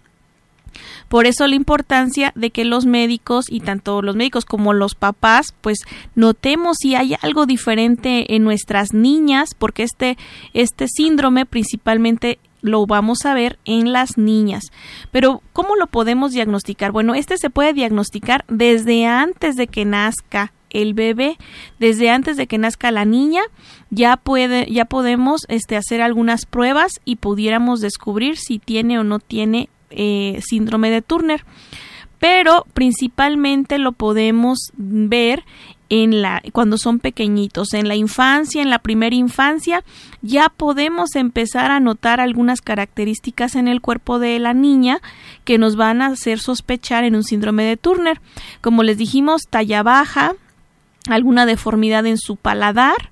Por 1.08 1.26
eso 1.26 1.48
la 1.48 1.56
importancia 1.56 2.32
de 2.36 2.50
que 2.50 2.66
los 2.66 2.86
médicos 2.86 3.46
y 3.50 3.62
tanto 3.62 4.02
los 4.02 4.16
médicos 4.16 4.46
como 4.46 4.74
los 4.74 4.96
papás 4.96 5.54
pues 5.62 5.80
notemos 6.16 6.78
si 6.80 6.96
hay 6.96 7.16
algo 7.22 7.46
diferente 7.46 8.36
en 8.36 8.44
nuestras 8.44 8.94
niñas 8.94 9.50
porque 9.58 9.84
este 9.84 10.18
este 10.54 10.88
síndrome 10.88 11.46
principalmente 11.46 12.40
lo 12.62 12.88
vamos 12.88 13.26
a 13.26 13.34
ver 13.36 13.60
en 13.64 13.94
las 13.94 14.18
niñas. 14.18 14.64
Pero 15.12 15.42
¿cómo 15.54 15.76
lo 15.76 15.88
podemos 15.88 16.32
diagnosticar? 16.32 16.92
Bueno, 16.92 17.14
este 17.14 17.38
se 17.38 17.52
puede 17.52 17.74
diagnosticar 17.74 18.44
desde 18.48 19.06
antes 19.06 19.56
de 19.56 19.68
que 19.68 19.86
nazca 19.86 20.52
el 20.70 20.94
bebé 20.94 21.38
desde 21.80 22.10
antes 22.10 22.38
de 22.38 22.48
que 22.48 22.58
nazca 22.58 22.92
la 22.92 23.06
niña 23.06 23.42
ya 23.90 24.18
puede 24.18 24.72
ya 24.72 24.86
podemos 24.86 25.42
este 25.48 25.78
hacer 25.78 26.02
algunas 26.02 26.46
pruebas 26.46 26.92
y 27.06 27.18
pudiéramos 27.18 27.82
descubrir 27.82 28.38
si 28.38 28.60
tiene 28.60 29.00
o 29.00 29.04
no 29.04 29.20
tiene 29.20 29.70
eh, 29.90 30.40
síndrome 30.46 30.90
de 30.90 31.02
Turner. 31.02 31.46
Pero 32.20 32.66
principalmente 32.74 33.78
lo 33.78 33.92
podemos 33.92 34.72
ver 34.76 35.44
en 35.90 36.22
la 36.22 36.42
cuando 36.52 36.78
son 36.78 37.00
pequeñitos 37.00 37.74
en 37.74 37.88
la 37.88 37.96
infancia 37.96 38.62
en 38.62 38.72
la 38.72 38.80
primera 38.80 39.16
infancia 39.16 39.84
ya 40.24 40.50
podemos 40.50 41.16
empezar 41.16 41.70
a 41.70 41.80
notar 41.80 42.20
algunas 42.20 42.62
características 42.62 43.56
en 43.56 43.68
el 43.68 43.82
cuerpo 43.82 44.18
de 44.18 44.40
la 44.40 44.54
niña 44.54 45.00
que 45.44 45.60
nos 45.60 45.76
van 45.76 46.02
a 46.02 46.08
hacer 46.08 46.40
sospechar 46.40 47.04
en 47.04 47.16
un 47.16 47.24
síndrome 47.24 47.64
de 47.64 47.78
Turner. 47.78 48.20
Como 48.62 48.82
les 48.82 48.98
dijimos 48.98 49.44
talla 49.50 49.84
baja 49.84 50.34
alguna 51.08 51.46
deformidad 51.46 52.06
en 52.06 52.18
su 52.18 52.36
paladar, 52.36 53.12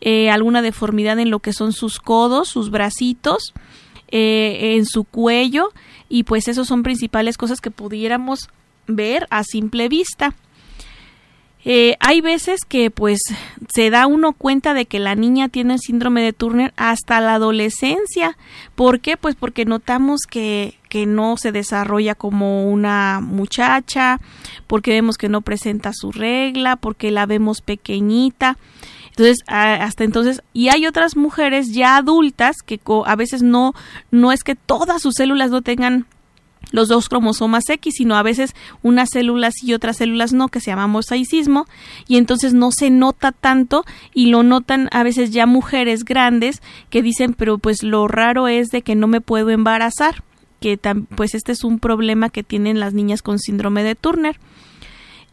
eh, 0.00 0.30
alguna 0.30 0.62
deformidad 0.62 1.18
en 1.18 1.30
lo 1.30 1.40
que 1.40 1.52
son 1.52 1.72
sus 1.72 2.00
codos, 2.00 2.48
sus 2.48 2.70
bracitos, 2.70 3.54
eh, 4.08 4.74
en 4.76 4.84
su 4.84 5.04
cuello 5.04 5.70
y 6.08 6.24
pues 6.24 6.48
esos 6.48 6.68
son 6.68 6.82
principales 6.82 7.38
cosas 7.38 7.60
que 7.60 7.70
pudiéramos 7.70 8.50
ver 8.86 9.26
a 9.30 9.44
simple 9.44 9.88
vista. 9.88 10.34
Eh, 11.64 11.96
hay 12.00 12.20
veces 12.20 12.60
que 12.68 12.90
pues 12.90 13.20
se 13.72 13.90
da 13.90 14.06
uno 14.06 14.32
cuenta 14.32 14.74
de 14.74 14.86
que 14.86 14.98
la 14.98 15.14
niña 15.14 15.48
tiene 15.48 15.74
el 15.74 15.80
síndrome 15.80 16.20
de 16.20 16.32
Turner 16.32 16.74
hasta 16.76 17.20
la 17.20 17.34
adolescencia. 17.34 18.36
¿Por 18.74 19.00
qué? 19.00 19.16
Pues 19.16 19.36
porque 19.36 19.64
notamos 19.64 20.22
que, 20.28 20.74
que 20.92 21.06
no 21.06 21.38
se 21.38 21.52
desarrolla 21.52 22.14
como 22.14 22.70
una 22.70 23.20
muchacha, 23.22 24.20
porque 24.66 24.90
vemos 24.90 25.16
que 25.16 25.30
no 25.30 25.40
presenta 25.40 25.92
su 25.94 26.12
regla, 26.12 26.76
porque 26.76 27.10
la 27.10 27.24
vemos 27.24 27.62
pequeñita. 27.62 28.58
Entonces, 29.08 29.38
hasta 29.46 30.04
entonces, 30.04 30.42
y 30.52 30.68
hay 30.68 30.86
otras 30.86 31.16
mujeres 31.16 31.72
ya 31.72 31.96
adultas 31.96 32.56
que 32.60 32.78
a 33.06 33.16
veces 33.16 33.42
no, 33.42 33.72
no 34.10 34.32
es 34.32 34.44
que 34.44 34.54
todas 34.54 35.00
sus 35.00 35.14
células 35.14 35.50
no 35.50 35.62
tengan 35.62 36.04
los 36.72 36.88
dos 36.88 37.08
cromosomas 37.08 37.66
X, 37.70 37.94
sino 37.96 38.14
a 38.14 38.22
veces 38.22 38.54
unas 38.82 39.08
células 39.14 39.54
y 39.62 39.72
otras 39.72 39.96
células 39.96 40.34
no, 40.34 40.48
que 40.48 40.60
se 40.60 40.72
llama 40.72 40.88
mosaicismo, 40.88 41.64
y 42.06 42.18
entonces 42.18 42.52
no 42.52 42.70
se 42.70 42.90
nota 42.90 43.32
tanto 43.32 43.86
y 44.12 44.26
lo 44.26 44.42
notan 44.42 44.90
a 44.92 45.04
veces 45.04 45.30
ya 45.30 45.46
mujeres 45.46 46.04
grandes 46.04 46.60
que 46.90 47.00
dicen, 47.00 47.32
pero 47.32 47.56
pues 47.56 47.82
lo 47.82 48.08
raro 48.08 48.46
es 48.46 48.68
de 48.68 48.82
que 48.82 48.94
no 48.94 49.06
me 49.06 49.22
puedo 49.22 49.48
embarazar, 49.48 50.22
que 50.62 50.78
pues 51.14 51.34
este 51.34 51.52
es 51.52 51.64
un 51.64 51.78
problema 51.78 52.30
que 52.30 52.42
tienen 52.42 52.80
las 52.80 52.94
niñas 52.94 53.20
con 53.20 53.38
síndrome 53.38 53.82
de 53.82 53.96
Turner. 53.96 54.38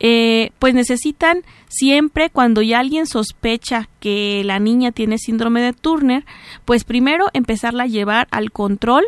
Eh, 0.01 0.51
pues 0.59 0.73
necesitan 0.73 1.43
siempre 1.67 2.29
cuando 2.29 2.61
ya 2.61 2.79
alguien 2.79 3.05
sospecha 3.05 3.89
que 3.99 4.43
la 4.45 4.57
niña 4.57 4.91
tiene 4.91 5.17
síndrome 5.17 5.61
de 5.61 5.73
Turner, 5.73 6.25
pues 6.65 6.83
primero 6.83 7.27
empezarla 7.33 7.83
a 7.83 7.87
llevar 7.87 8.27
al 8.31 8.51
control 8.51 9.05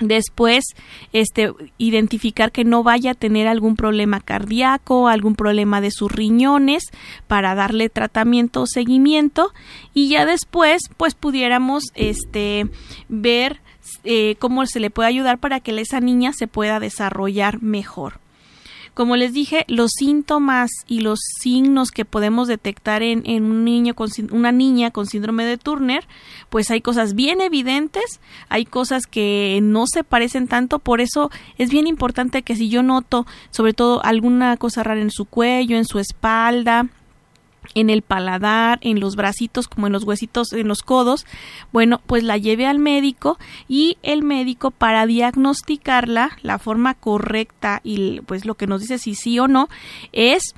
Después, 0.00 0.64
este, 1.12 1.52
identificar 1.76 2.52
que 2.52 2.62
no 2.64 2.84
vaya 2.84 3.12
a 3.12 3.14
tener 3.14 3.48
algún 3.48 3.74
problema 3.74 4.20
cardíaco, 4.20 5.08
algún 5.08 5.34
problema 5.34 5.80
de 5.80 5.90
sus 5.90 6.12
riñones 6.12 6.84
para 7.26 7.56
darle 7.56 7.88
tratamiento 7.88 8.62
o 8.62 8.66
seguimiento 8.66 9.52
y 9.94 10.08
ya 10.08 10.24
después, 10.24 10.82
pues 10.96 11.16
pudiéramos, 11.16 11.82
este, 11.96 12.68
ver 13.08 13.60
eh, 14.04 14.36
cómo 14.38 14.64
se 14.66 14.80
le 14.80 14.90
puede 14.90 15.08
ayudar 15.08 15.38
para 15.38 15.60
que 15.60 15.78
esa 15.80 16.00
niña 16.00 16.32
se 16.32 16.46
pueda 16.46 16.80
desarrollar 16.80 17.62
mejor. 17.62 18.20
Como 18.98 19.14
les 19.14 19.32
dije, 19.32 19.64
los 19.68 19.92
síntomas 19.96 20.70
y 20.88 21.02
los 21.02 21.20
signos 21.40 21.92
que 21.92 22.04
podemos 22.04 22.48
detectar 22.48 23.04
en, 23.04 23.22
un 23.44 23.64
niño 23.64 23.94
con, 23.94 24.10
una 24.32 24.50
niña 24.50 24.90
con 24.90 25.06
síndrome 25.06 25.44
de 25.44 25.56
Turner, 25.56 26.04
pues 26.50 26.68
hay 26.72 26.80
cosas 26.80 27.14
bien 27.14 27.40
evidentes, 27.40 28.20
hay 28.48 28.64
cosas 28.64 29.06
que 29.06 29.60
no 29.62 29.86
se 29.86 30.02
parecen 30.02 30.48
tanto, 30.48 30.80
por 30.80 31.00
eso 31.00 31.30
es 31.58 31.70
bien 31.70 31.86
importante 31.86 32.42
que 32.42 32.56
si 32.56 32.70
yo 32.70 32.82
noto 32.82 33.24
sobre 33.50 33.72
todo 33.72 34.04
alguna 34.04 34.56
cosa 34.56 34.82
rara 34.82 35.00
en 35.00 35.12
su 35.12 35.26
cuello, 35.26 35.76
en 35.76 35.84
su 35.84 36.00
espalda, 36.00 36.88
en 37.74 37.90
el 37.90 38.02
paladar, 38.02 38.78
en 38.82 39.00
los 39.00 39.16
bracitos, 39.16 39.68
como 39.68 39.86
en 39.86 39.92
los 39.92 40.04
huesitos, 40.04 40.52
en 40.52 40.68
los 40.68 40.82
codos, 40.82 41.26
bueno, 41.72 42.00
pues 42.06 42.22
la 42.22 42.36
lleve 42.36 42.66
al 42.66 42.78
médico 42.78 43.38
y 43.68 43.98
el 44.02 44.22
médico 44.22 44.70
para 44.70 45.06
diagnosticarla, 45.06 46.30
la 46.42 46.58
forma 46.58 46.94
correcta 46.94 47.80
y 47.84 48.20
pues 48.22 48.44
lo 48.44 48.54
que 48.54 48.66
nos 48.66 48.80
dice 48.80 48.98
si 48.98 49.14
sí 49.14 49.38
o 49.38 49.48
no, 49.48 49.68
es 50.12 50.54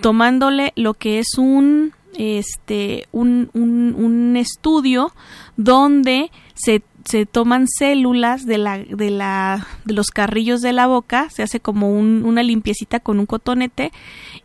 tomándole 0.00 0.72
lo 0.76 0.94
que 0.94 1.18
es 1.18 1.38
un 1.38 1.92
este 2.18 3.08
un, 3.10 3.48
un, 3.54 3.94
un 3.96 4.36
estudio 4.36 5.14
donde 5.56 6.30
se 6.54 6.82
se 7.04 7.26
toman 7.26 7.66
células 7.68 8.46
de 8.46 8.58
la, 8.58 8.78
de 8.78 9.10
la, 9.10 9.66
de 9.84 9.94
los 9.94 10.10
carrillos 10.10 10.60
de 10.60 10.72
la 10.72 10.86
boca, 10.86 11.28
se 11.30 11.42
hace 11.42 11.60
como 11.60 11.90
una 11.90 12.42
limpiecita 12.42 13.00
con 13.00 13.18
un 13.18 13.26
cotonete 13.26 13.92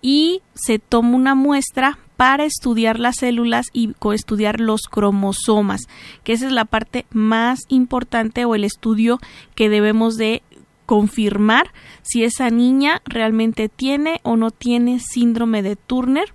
y 0.02 0.42
se 0.54 0.80
toma 0.80 1.16
una 1.16 1.36
muestra 1.36 1.98
para 2.18 2.46
estudiar 2.46 3.00
las 3.00 3.18
células 3.18 3.68
y 3.74 3.94
estudiar 4.14 4.60
los 4.60 4.82
cromosomas, 4.90 5.88
que 6.24 6.34
esa 6.34 6.48
es 6.48 6.52
la 6.52 6.66
parte 6.66 7.06
más 7.12 7.60
importante 7.70 8.44
o 8.46 8.56
el 8.56 8.64
estudio 8.64 9.20
que 9.54 9.70
debemos 9.70 10.18
de 10.18 10.42
confirmar 10.88 11.72
si 12.02 12.24
esa 12.24 12.50
niña 12.50 13.02
realmente 13.06 13.70
tiene 13.70 14.20
o 14.24 14.36
no 14.36 14.52
tiene 14.52 15.00
síndrome 15.00 15.62
de 15.62 15.76
Turner 15.76 16.34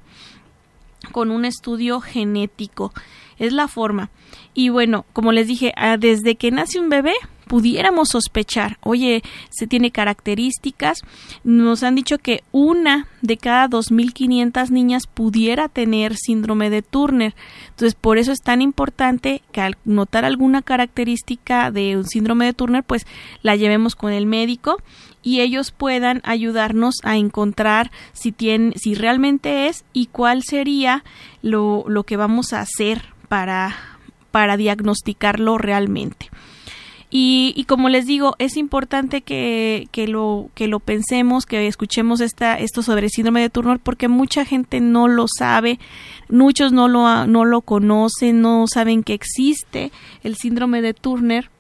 con 1.11 1.31
un 1.31 1.45
estudio 1.45 2.01
genético. 2.01 2.93
Es 3.39 3.53
la 3.53 3.67
forma. 3.67 4.11
Y 4.55 4.69
bueno, 4.69 5.05
como 5.13 5.33
les 5.33 5.49
dije, 5.49 5.73
ah, 5.77 5.97
desde 5.97 6.37
que 6.37 6.51
nace 6.53 6.79
un 6.79 6.91
bebé 6.91 7.15
pudiéramos 7.47 8.11
sospechar, 8.11 8.79
oye, 8.83 9.23
se 9.51 9.67
tiene 9.67 9.91
características, 9.91 11.03
nos 11.45 11.83
han 11.83 11.95
dicho 11.95 12.19
que 12.19 12.43
una 12.53 13.09
de 13.21 13.37
cada 13.37 13.69
2.500 13.69 14.71
niñas 14.71 15.07
pudiera 15.07 15.69
tener 15.69 16.17
síndrome 16.17 16.71
de 16.71 16.83
Turner. 16.83 17.35
Entonces, 17.71 17.95
por 17.95 18.19
eso 18.19 18.33
es 18.33 18.41
tan 18.41 18.63
importante 18.63 19.43
que 19.53 19.61
al 19.61 19.77
notar 19.85 20.25
alguna 20.25 20.63
característica 20.63 21.71
de 21.71 21.97
un 21.97 22.05
síndrome 22.05 22.47
de 22.47 22.55
Turner, 22.55 22.83
pues 22.83 23.07
la 23.43 23.57
llevemos 23.57 23.95
con 23.95 24.13
el 24.13 24.27
médico 24.27 24.79
y 25.23 25.41
ellos 25.41 25.71
puedan 25.71 26.21
ayudarnos 26.25 26.97
a 27.05 27.17
encontrar 27.17 27.91
si 28.13 28.33
tiene, 28.33 28.73
si 28.77 28.95
realmente 28.95 29.69
es 29.69 29.85
y 29.93 30.07
cuál 30.07 30.43
sería 30.43 31.05
lo, 31.43 31.85
lo 31.87 32.05
que 32.05 32.17
vamos 32.17 32.53
a 32.53 32.61
hacer 32.61 33.05
para, 33.29 33.77
para 34.31 34.57
diagnosticarlo 34.57 35.59
realmente. 35.59 36.32
Y, 37.15 37.67
como 37.69 37.91
les 37.91 38.07
digo, 38.07 38.37
es 38.39 38.57
importante 38.57 39.21
que, 39.21 39.87
que, 39.93 40.09
lo, 40.09 40.49
que 40.55 40.67
lo 40.67 40.81
pensemos, 40.81 41.45
que 41.45 41.67
escuchemos 41.67 42.23
esta, 42.23 42.59
esto 42.59 42.83
sobre 42.83 43.05
el 43.05 43.11
síndrome 43.11 43.43
de 43.43 43.51
Turner, 43.51 43.79
porque 43.81 44.09
mucha 44.09 44.47
gente 44.47 44.81
no 44.81 45.09
lo 45.09 45.27
sabe, 45.29 45.79
muchos 46.31 46.73
no 46.73 46.89
lo, 46.89 47.27
no 47.27 47.45
lo 47.45 47.61
conocen, 47.61 48.41
no 48.41 48.65
saben 48.67 49.03
que 49.03 49.13
existe 49.13 49.93
el 50.23 50.37
síndrome 50.37 50.81
de 50.81 50.95
Turner 50.95 51.51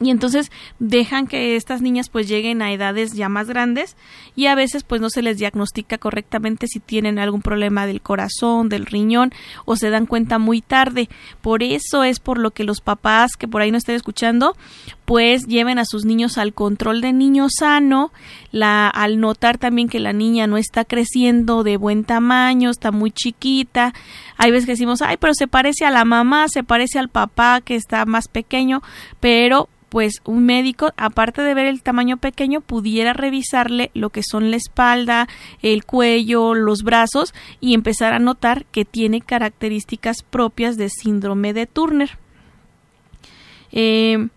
y 0.00 0.10
entonces 0.10 0.50
dejan 0.78 1.26
que 1.26 1.54
estas 1.54 1.80
niñas 1.82 2.08
pues 2.08 2.26
lleguen 2.26 2.62
a 2.62 2.72
edades 2.72 3.12
ya 3.12 3.28
más 3.28 3.48
grandes 3.48 3.96
y 4.34 4.46
a 4.46 4.54
veces 4.54 4.82
pues 4.84 5.00
no 5.00 5.10
se 5.10 5.22
les 5.22 5.38
diagnostica 5.38 5.98
correctamente 5.98 6.66
si 6.66 6.80
tienen 6.80 7.18
algún 7.18 7.42
problema 7.42 7.86
del 7.86 8.00
corazón, 8.00 8.68
del 8.68 8.86
riñón 8.86 9.32
o 9.64 9.76
se 9.76 9.90
dan 9.90 10.06
cuenta 10.06 10.38
muy 10.38 10.60
tarde. 10.60 11.08
Por 11.40 11.62
eso 11.62 12.04
es 12.04 12.20
por 12.20 12.38
lo 12.38 12.50
que 12.50 12.64
los 12.64 12.80
papás 12.80 13.36
que 13.36 13.46
por 13.46 13.62
ahí 13.62 13.70
no 13.70 13.78
estén 13.78 13.94
escuchando 13.94 14.56
pues 15.04 15.46
lleven 15.46 15.78
a 15.78 15.84
sus 15.84 16.04
niños 16.04 16.38
al 16.38 16.54
control 16.54 17.00
de 17.00 17.12
niño 17.12 17.48
sano, 17.50 18.12
la, 18.50 18.88
al 18.88 19.20
notar 19.20 19.58
también 19.58 19.88
que 19.88 20.00
la 20.00 20.12
niña 20.12 20.46
no 20.46 20.56
está 20.56 20.84
creciendo 20.84 21.64
de 21.64 21.76
buen 21.76 22.04
tamaño, 22.04 22.70
está 22.70 22.92
muy 22.92 23.10
chiquita, 23.10 23.92
hay 24.38 24.50
veces 24.50 24.64
que 24.64 24.72
decimos, 24.72 25.02
ay, 25.02 25.16
pero 25.18 25.34
se 25.34 25.48
parece 25.48 25.84
a 25.84 25.90
la 25.90 26.04
mamá, 26.04 26.48
se 26.48 26.64
parece 26.64 26.98
al 26.98 27.08
papá 27.08 27.60
que 27.60 27.74
está 27.74 28.06
más 28.06 28.28
pequeño, 28.28 28.80
pero 29.20 29.68
pues 29.92 30.22
un 30.24 30.46
médico, 30.46 30.94
aparte 30.96 31.42
de 31.42 31.52
ver 31.52 31.66
el 31.66 31.82
tamaño 31.82 32.16
pequeño, 32.16 32.62
pudiera 32.62 33.12
revisarle 33.12 33.90
lo 33.92 34.08
que 34.08 34.22
son 34.22 34.50
la 34.50 34.56
espalda, 34.56 35.28
el 35.60 35.84
cuello, 35.84 36.54
los 36.54 36.82
brazos 36.82 37.34
y 37.60 37.74
empezar 37.74 38.14
a 38.14 38.18
notar 38.18 38.64
que 38.64 38.86
tiene 38.86 39.20
características 39.20 40.22
propias 40.22 40.78
de 40.78 40.88
síndrome 40.88 41.52
de 41.52 41.66
Turner. 41.66 42.16
Eh, 43.70 44.28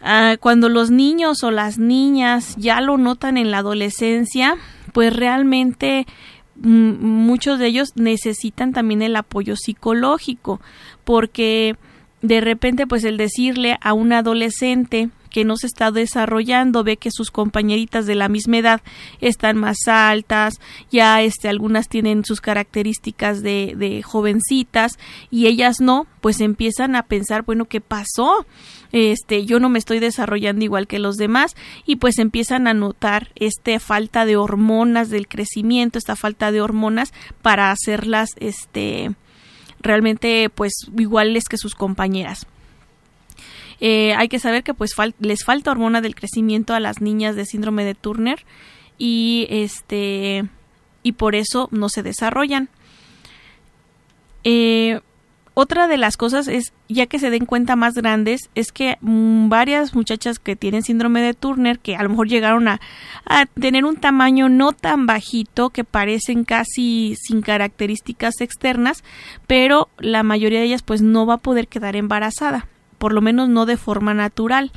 ah, 0.00 0.36
cuando 0.38 0.68
los 0.68 0.92
niños 0.92 1.42
o 1.42 1.50
las 1.50 1.78
niñas 1.78 2.54
ya 2.56 2.80
lo 2.80 2.98
notan 2.98 3.36
en 3.36 3.50
la 3.50 3.58
adolescencia, 3.58 4.54
pues 4.92 5.12
realmente 5.12 6.06
mm, 6.54 7.04
muchos 7.04 7.58
de 7.58 7.66
ellos 7.66 7.96
necesitan 7.96 8.72
también 8.72 9.02
el 9.02 9.16
apoyo 9.16 9.56
psicológico 9.56 10.60
porque 11.02 11.74
de 12.22 12.40
repente 12.40 12.86
pues 12.86 13.04
el 13.04 13.16
decirle 13.16 13.78
a 13.80 13.92
un 13.92 14.12
adolescente 14.12 15.10
que 15.30 15.44
no 15.44 15.56
se 15.56 15.68
está 15.68 15.90
desarrollando, 15.90 16.84
ve 16.84 16.96
que 16.96 17.10
sus 17.10 17.30
compañeritas 17.30 18.04
de 18.04 18.16
la 18.16 18.28
misma 18.28 18.58
edad 18.58 18.82
están 19.20 19.56
más 19.56 19.86
altas, 19.86 20.60
ya 20.90 21.22
este, 21.22 21.48
algunas 21.48 21.88
tienen 21.88 22.24
sus 22.24 22.40
características 22.40 23.42
de, 23.42 23.74
de 23.76 24.02
jovencitas 24.02 24.98
y 25.30 25.46
ellas 25.46 25.80
no, 25.80 26.06
pues 26.20 26.40
empiezan 26.40 26.96
a 26.96 27.04
pensar, 27.04 27.42
bueno, 27.42 27.66
¿qué 27.66 27.80
pasó? 27.80 28.44
Este, 28.92 29.46
yo 29.46 29.60
no 29.60 29.68
me 29.68 29.78
estoy 29.78 30.00
desarrollando 30.00 30.64
igual 30.64 30.88
que 30.88 30.98
los 30.98 31.16
demás 31.16 31.54
y 31.86 31.96
pues 31.96 32.18
empiezan 32.18 32.66
a 32.66 32.74
notar 32.74 33.30
esta 33.36 33.78
falta 33.78 34.24
de 34.26 34.36
hormonas 34.36 35.10
del 35.10 35.28
crecimiento, 35.28 35.98
esta 35.98 36.16
falta 36.16 36.50
de 36.50 36.60
hormonas 36.60 37.12
para 37.40 37.70
hacerlas, 37.70 38.30
este, 38.40 39.12
realmente 39.80 40.48
pues 40.50 40.72
iguales 40.96 41.44
que 41.48 41.56
sus 41.56 41.74
compañeras. 41.74 42.46
Eh, 43.80 44.14
hay 44.14 44.28
que 44.28 44.38
saber 44.38 44.62
que 44.62 44.74
pues 44.74 44.92
les 45.18 45.44
falta 45.44 45.70
hormona 45.70 46.00
del 46.00 46.14
crecimiento 46.14 46.74
a 46.74 46.80
las 46.80 47.00
niñas 47.00 47.34
de 47.34 47.46
síndrome 47.46 47.84
de 47.84 47.94
Turner 47.94 48.44
y 48.98 49.46
este 49.48 50.44
y 51.02 51.12
por 51.12 51.34
eso 51.34 51.68
no 51.70 51.88
se 51.88 52.02
desarrollan. 52.02 52.68
Eh, 54.44 55.00
otra 55.60 55.88
de 55.88 55.98
las 55.98 56.16
cosas 56.16 56.48
es, 56.48 56.72
ya 56.88 57.04
que 57.04 57.18
se 57.18 57.28
den 57.28 57.44
cuenta 57.44 57.76
más 57.76 57.92
grandes, 57.94 58.48
es 58.54 58.72
que 58.72 58.96
mm, 59.02 59.50
varias 59.50 59.94
muchachas 59.94 60.38
que 60.38 60.56
tienen 60.56 60.82
síndrome 60.82 61.20
de 61.20 61.34
Turner, 61.34 61.78
que 61.78 61.96
a 61.96 62.02
lo 62.02 62.08
mejor 62.08 62.28
llegaron 62.28 62.66
a, 62.66 62.80
a, 63.26 63.44
tener 63.44 63.84
un 63.84 63.96
tamaño 63.96 64.48
no 64.48 64.72
tan 64.72 65.04
bajito, 65.04 65.68
que 65.68 65.84
parecen 65.84 66.44
casi 66.44 67.14
sin 67.20 67.42
características 67.42 68.40
externas, 68.40 69.04
pero 69.46 69.90
la 69.98 70.22
mayoría 70.22 70.60
de 70.60 70.66
ellas 70.66 70.82
pues 70.82 71.02
no 71.02 71.26
va 71.26 71.34
a 71.34 71.38
poder 71.38 71.68
quedar 71.68 71.94
embarazada, 71.94 72.66
por 72.96 73.12
lo 73.12 73.20
menos 73.20 73.50
no 73.50 73.66
de 73.66 73.76
forma 73.76 74.14
natural. 74.14 74.72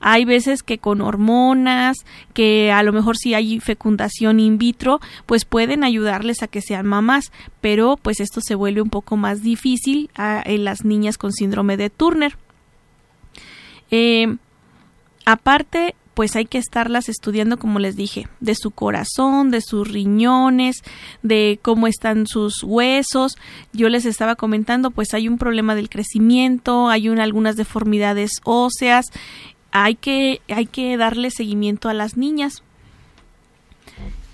Hay 0.00 0.24
veces 0.24 0.62
que 0.62 0.78
con 0.78 1.00
hormonas, 1.00 1.98
que 2.32 2.72
a 2.72 2.82
lo 2.82 2.92
mejor 2.92 3.16
si 3.16 3.34
hay 3.34 3.60
fecundación 3.60 4.40
in 4.40 4.58
vitro, 4.58 5.00
pues 5.26 5.44
pueden 5.44 5.84
ayudarles 5.84 6.42
a 6.42 6.48
que 6.48 6.62
sean 6.62 6.86
mamás, 6.86 7.32
pero 7.60 7.96
pues 8.00 8.20
esto 8.20 8.40
se 8.40 8.54
vuelve 8.54 8.82
un 8.82 8.90
poco 8.90 9.16
más 9.16 9.42
difícil 9.42 10.10
ah, 10.16 10.42
en 10.44 10.64
las 10.64 10.84
niñas 10.84 11.18
con 11.18 11.32
síndrome 11.32 11.76
de 11.76 11.90
Turner. 11.90 12.36
Eh, 13.90 14.36
aparte, 15.26 15.94
pues 16.14 16.36
hay 16.36 16.44
que 16.44 16.58
estarlas 16.58 17.08
estudiando, 17.08 17.58
como 17.58 17.78
les 17.78 17.96
dije, 17.96 18.28
de 18.40 18.54
su 18.54 18.72
corazón, 18.72 19.50
de 19.50 19.60
sus 19.60 19.88
riñones, 19.88 20.82
de 21.22 21.58
cómo 21.62 21.86
están 21.86 22.26
sus 22.26 22.62
huesos. 22.62 23.36
Yo 23.72 23.88
les 23.88 24.04
estaba 24.04 24.36
comentando, 24.36 24.90
pues 24.90 25.14
hay 25.14 25.28
un 25.28 25.38
problema 25.38 25.74
del 25.74 25.88
crecimiento, 25.88 26.88
hay 26.88 27.08
algunas 27.08 27.56
deformidades 27.56 28.32
óseas, 28.44 29.06
hay 29.72 29.94
que, 29.94 30.40
hay 30.48 30.66
que 30.66 30.96
darle 30.96 31.30
seguimiento 31.30 31.88
a 31.88 31.94
las 31.94 32.16
niñas. 32.16 32.62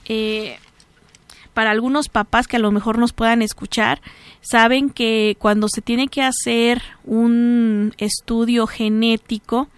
Eh, 0.07 0.59
para 1.55 1.71
algunos 1.71 2.09
papás 2.09 2.47
que 2.47 2.57
a 2.57 2.61
lo 2.61 2.71
mejor 2.71 2.99
nos 2.99 3.13
puedan 3.13 3.41
escuchar, 3.41 4.03
saben 4.43 4.91
que 4.91 5.37
cuando 5.39 5.69
se 5.69 5.81
tiene 5.81 6.09
que 6.09 6.23
hacer 6.23 6.83
un 7.05 7.95
estudio 7.97 8.67
genético, 8.67 9.69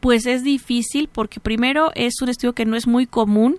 pues 0.00 0.26
es 0.26 0.44
difícil 0.44 1.08
porque 1.08 1.40
primero 1.40 1.90
es 1.94 2.20
un 2.20 2.28
estudio 2.28 2.54
que 2.54 2.66
no 2.66 2.76
es 2.76 2.86
muy 2.86 3.06
común. 3.06 3.58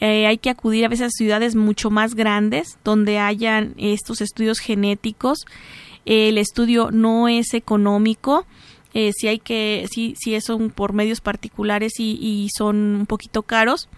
Eh, 0.00 0.26
hay 0.26 0.36
que 0.36 0.50
acudir 0.50 0.84
a 0.84 0.88
veces 0.88 1.06
a 1.06 1.10
ciudades 1.10 1.54
mucho 1.54 1.90
más 1.90 2.14
grandes 2.14 2.78
donde 2.84 3.18
hayan 3.18 3.74
estos 3.78 4.20
estudios 4.20 4.58
genéticos. 4.58 5.46
el 6.04 6.36
estudio 6.36 6.90
no 6.92 7.26
es 7.26 7.54
económico 7.54 8.46
eh, 8.98 9.12
si 9.14 9.28
hay 9.28 9.38
que, 9.38 9.86
si, 9.92 10.14
si 10.16 10.40
son 10.40 10.70
por 10.70 10.94
medios 10.94 11.20
particulares 11.20 12.00
y, 12.00 12.12
y 12.12 12.48
son 12.56 12.76
un 12.76 13.04
poquito 13.04 13.42
caros, 13.42 13.90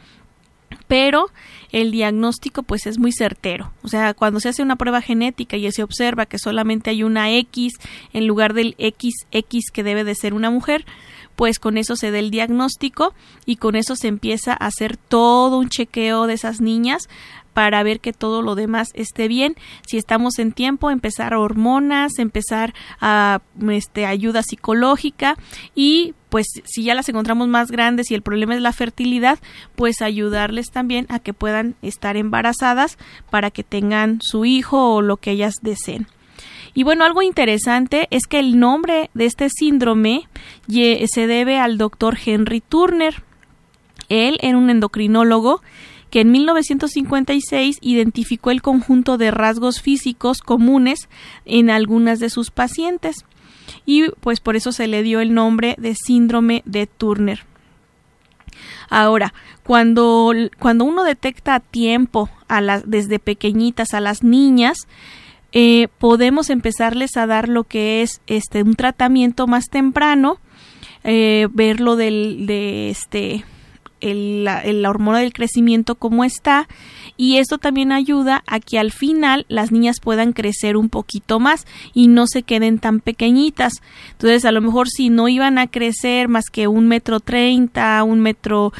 pero 0.88 1.30
el 1.70 1.92
diagnóstico 1.92 2.64
pues 2.64 2.84
es 2.84 2.98
muy 2.98 3.12
certero. 3.12 3.72
O 3.82 3.88
sea, 3.88 4.12
cuando 4.12 4.40
se 4.40 4.48
hace 4.48 4.60
una 4.60 4.74
prueba 4.74 5.00
genética 5.00 5.56
y 5.56 5.70
se 5.70 5.84
observa 5.84 6.26
que 6.26 6.40
solamente 6.40 6.90
hay 6.90 7.04
una 7.04 7.30
X 7.30 7.74
en 8.12 8.26
lugar 8.26 8.54
del 8.54 8.74
XX 8.76 9.70
que 9.72 9.84
debe 9.84 10.02
de 10.02 10.16
ser 10.16 10.34
una 10.34 10.50
mujer, 10.50 10.84
pues 11.36 11.60
con 11.60 11.78
eso 11.78 11.94
se 11.94 12.10
da 12.10 12.18
el 12.18 12.32
diagnóstico 12.32 13.14
y 13.46 13.54
con 13.54 13.76
eso 13.76 13.94
se 13.94 14.08
empieza 14.08 14.50
a 14.52 14.66
hacer 14.66 14.96
todo 14.96 15.58
un 15.58 15.68
chequeo 15.68 16.26
de 16.26 16.34
esas 16.34 16.60
niñas 16.60 17.08
para 17.58 17.82
ver 17.82 17.98
que 17.98 18.12
todo 18.12 18.40
lo 18.40 18.54
demás 18.54 18.90
esté 18.94 19.26
bien. 19.26 19.56
Si 19.84 19.96
estamos 19.96 20.38
en 20.38 20.52
tiempo, 20.52 20.92
empezar 20.92 21.34
hormonas, 21.34 22.20
empezar 22.20 22.72
a 23.00 23.40
este, 23.72 24.06
ayuda 24.06 24.44
psicológica 24.44 25.36
y 25.74 26.14
pues 26.28 26.46
si 26.64 26.84
ya 26.84 26.94
las 26.94 27.08
encontramos 27.08 27.48
más 27.48 27.72
grandes 27.72 28.12
y 28.12 28.14
el 28.14 28.22
problema 28.22 28.54
es 28.54 28.60
la 28.60 28.72
fertilidad, 28.72 29.40
pues 29.74 30.02
ayudarles 30.02 30.70
también 30.70 31.06
a 31.08 31.18
que 31.18 31.34
puedan 31.34 31.74
estar 31.82 32.16
embarazadas 32.16 32.96
para 33.28 33.50
que 33.50 33.64
tengan 33.64 34.20
su 34.22 34.44
hijo 34.44 34.94
o 34.94 35.02
lo 35.02 35.16
que 35.16 35.32
ellas 35.32 35.54
deseen. 35.60 36.06
Y 36.74 36.84
bueno, 36.84 37.04
algo 37.04 37.22
interesante 37.22 38.06
es 38.12 38.28
que 38.28 38.38
el 38.38 38.60
nombre 38.60 39.10
de 39.14 39.24
este 39.26 39.48
síndrome 39.50 40.28
se 40.68 41.26
debe 41.26 41.58
al 41.58 41.76
doctor 41.76 42.16
Henry 42.24 42.60
Turner. 42.60 43.24
Él 44.08 44.38
era 44.42 44.56
un 44.56 44.70
endocrinólogo 44.70 45.60
que 46.10 46.20
en 46.20 46.30
1956 46.30 47.78
identificó 47.80 48.50
el 48.50 48.62
conjunto 48.62 49.18
de 49.18 49.30
rasgos 49.30 49.80
físicos 49.80 50.40
comunes 50.40 51.08
en 51.44 51.70
algunas 51.70 52.20
de 52.20 52.30
sus 52.30 52.50
pacientes 52.50 53.24
y 53.84 54.10
pues 54.20 54.40
por 54.40 54.56
eso 54.56 54.72
se 54.72 54.86
le 54.86 55.02
dio 55.02 55.20
el 55.20 55.34
nombre 55.34 55.74
de 55.78 55.94
síndrome 55.94 56.62
de 56.64 56.86
Turner. 56.86 57.44
Ahora, 58.90 59.34
cuando, 59.62 60.32
cuando 60.58 60.84
uno 60.84 61.04
detecta 61.04 61.54
a 61.54 61.60
tiempo 61.60 62.30
a 62.48 62.60
las, 62.60 62.88
desde 62.88 63.18
pequeñitas 63.18 63.92
a 63.92 64.00
las 64.00 64.22
niñas, 64.22 64.88
eh, 65.52 65.88
podemos 65.98 66.50
empezarles 66.50 67.16
a 67.16 67.26
dar 67.26 67.48
lo 67.48 67.64
que 67.64 68.02
es 68.02 68.20
este 68.26 68.62
un 68.62 68.74
tratamiento 68.74 69.46
más 69.46 69.66
temprano, 69.66 70.38
eh, 71.04 71.48
verlo 71.52 71.96
del, 71.96 72.46
de 72.46 72.90
este 72.90 73.44
el, 74.00 74.44
la, 74.44 74.62
hormona 74.88 75.18
del 75.18 75.32
crecimiento 75.32 75.94
como 75.94 76.24
está 76.24 76.68
y 77.16 77.36
esto 77.36 77.58
también 77.58 77.92
ayuda 77.92 78.42
a 78.46 78.60
que 78.60 78.78
al 78.78 78.92
final 78.92 79.46
las 79.48 79.72
niñas 79.72 80.00
puedan 80.00 80.32
crecer 80.32 80.76
un 80.76 80.88
poquito 80.88 81.40
más 81.40 81.66
y 81.94 82.08
no 82.08 82.26
se 82.26 82.42
queden 82.42 82.78
tan 82.78 83.00
pequeñitas 83.00 83.72
entonces 84.12 84.44
a 84.44 84.52
lo 84.52 84.60
mejor 84.60 84.88
si 84.88 85.10
no 85.10 85.28
iban 85.28 85.58
a 85.58 85.66
crecer 85.66 86.28
más 86.28 86.46
que 86.50 86.68
un 86.68 86.88
metro 86.88 87.20
treinta 87.20 88.02
un 88.02 88.20
metro 88.20 88.72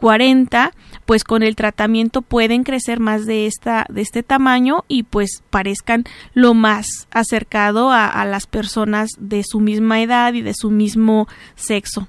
40, 0.00 0.72
pues 1.04 1.24
con 1.24 1.42
el 1.42 1.54
tratamiento 1.54 2.22
pueden 2.22 2.64
crecer 2.64 2.98
más 3.00 3.26
de 3.26 3.46
esta 3.46 3.86
de 3.90 4.00
este 4.00 4.22
tamaño 4.22 4.84
y 4.88 5.02
pues 5.02 5.42
parezcan 5.50 6.04
lo 6.32 6.54
más 6.54 7.06
acercado 7.10 7.92
a 7.92 8.24
las 8.24 8.46
personas 8.46 9.10
de 9.18 9.42
su 9.44 9.60
misma 9.60 10.00
edad 10.00 10.32
y 10.32 10.40
de 10.40 10.54
su 10.54 10.70
mismo 10.70 11.28
sexo. 11.54 12.08